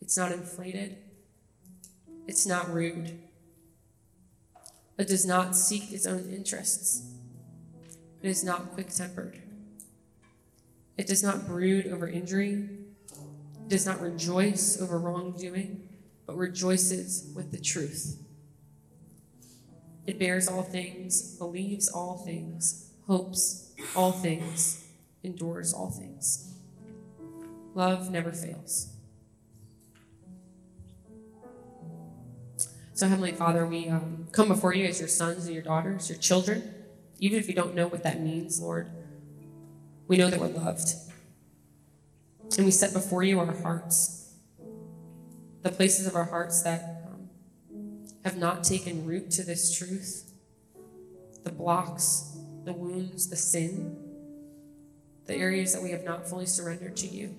It's 0.00 0.16
not 0.16 0.32
inflated. 0.32 0.96
It's 2.26 2.46
not 2.46 2.72
rude. 2.72 3.18
It 4.98 5.08
does 5.08 5.26
not 5.26 5.56
seek 5.56 5.92
its 5.92 6.06
own 6.06 6.30
interests. 6.30 7.02
It 8.22 8.28
is 8.28 8.44
not 8.44 8.72
quick 8.72 8.90
tempered. 8.90 9.40
It 10.96 11.06
does 11.06 11.22
not 11.22 11.46
brood 11.46 11.86
over 11.86 12.06
injury. 12.06 12.68
It 13.12 13.68
does 13.68 13.86
not 13.86 14.00
rejoice 14.00 14.80
over 14.80 14.98
wrongdoing, 14.98 15.88
but 16.26 16.36
rejoices 16.36 17.32
with 17.34 17.50
the 17.50 17.58
truth. 17.58 18.22
It 20.06 20.18
bears 20.18 20.48
all 20.48 20.62
things, 20.62 21.36
believes 21.36 21.88
all 21.88 22.18
things, 22.18 22.90
hopes 23.06 23.72
all 23.96 24.12
things, 24.12 24.81
endures 25.22 25.72
all 25.72 25.90
things. 25.90 26.54
Love 27.74 28.10
never 28.10 28.32
fails. 28.32 28.92
So, 32.94 33.08
Heavenly 33.08 33.32
Father, 33.32 33.66
we 33.66 33.88
um, 33.88 34.28
come 34.32 34.48
before 34.48 34.74
you 34.74 34.84
as 34.84 35.00
your 35.00 35.08
sons 35.08 35.46
and 35.46 35.54
your 35.54 35.62
daughters, 35.62 36.08
your 36.08 36.18
children. 36.18 36.74
Even 37.18 37.38
if 37.38 37.48
you 37.48 37.54
don't 37.54 37.74
know 37.74 37.86
what 37.86 38.02
that 38.02 38.20
means, 38.20 38.60
Lord, 38.60 38.90
we 40.06 40.16
know 40.16 40.28
that 40.28 40.38
we're 40.38 40.48
loved. 40.48 40.94
And 42.56 42.66
we 42.66 42.70
set 42.70 42.92
before 42.92 43.22
you 43.22 43.40
our 43.40 43.54
hearts, 43.62 44.34
the 45.62 45.70
places 45.70 46.06
of 46.06 46.14
our 46.14 46.24
hearts 46.24 46.62
that 46.62 47.04
um, 47.08 47.28
have 48.24 48.36
not 48.36 48.62
taken 48.62 49.06
root 49.06 49.30
to 49.32 49.42
this 49.42 49.76
truth, 49.76 50.32
the 51.44 51.50
blocks, 51.50 52.36
the 52.64 52.72
wounds, 52.74 53.30
the 53.30 53.36
sin, 53.36 53.96
the 55.26 55.34
areas 55.34 55.72
that 55.72 55.82
we 55.82 55.90
have 55.90 56.04
not 56.04 56.28
fully 56.28 56.46
surrendered 56.46 56.96
to 56.96 57.06
you. 57.06 57.34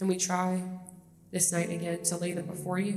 And 0.00 0.08
we 0.08 0.16
try 0.16 0.62
this 1.30 1.52
night 1.52 1.70
again 1.70 2.02
to 2.04 2.16
lay 2.16 2.32
them 2.32 2.46
before 2.46 2.78
you 2.78 2.94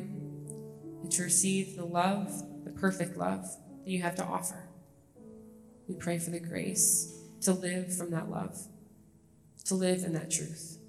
and 1.01 1.11
to 1.11 1.23
receive 1.23 1.75
the 1.75 1.85
love, 1.85 2.31
the 2.63 2.71
perfect 2.71 3.17
love 3.17 3.43
that 3.83 3.89
you 3.89 4.01
have 4.01 4.15
to 4.15 4.23
offer. 4.23 4.69
We 5.87 5.95
pray 5.95 6.17
for 6.17 6.29
the 6.29 6.39
grace 6.39 7.13
to 7.41 7.51
live 7.51 7.95
from 7.95 8.11
that 8.11 8.29
love, 8.29 8.57
to 9.65 9.75
live 9.75 10.03
in 10.05 10.13
that 10.13 10.31
truth, 10.31 10.79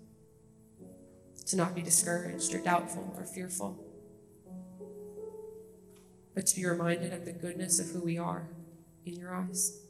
to 1.47 1.57
not 1.57 1.75
be 1.75 1.83
discouraged 1.83 2.55
or 2.55 2.59
doubtful 2.59 3.12
or 3.19 3.25
fearful, 3.25 3.85
but 6.35 6.47
to 6.47 6.57
be 6.57 6.64
reminded 6.64 7.12
of 7.12 7.25
the 7.25 7.33
goodness 7.33 7.81
of 7.81 7.88
who 7.88 8.01
we 8.05 8.17
are 8.17 8.49
in 9.05 9.17
your 9.17 9.35
eyes. 9.35 9.84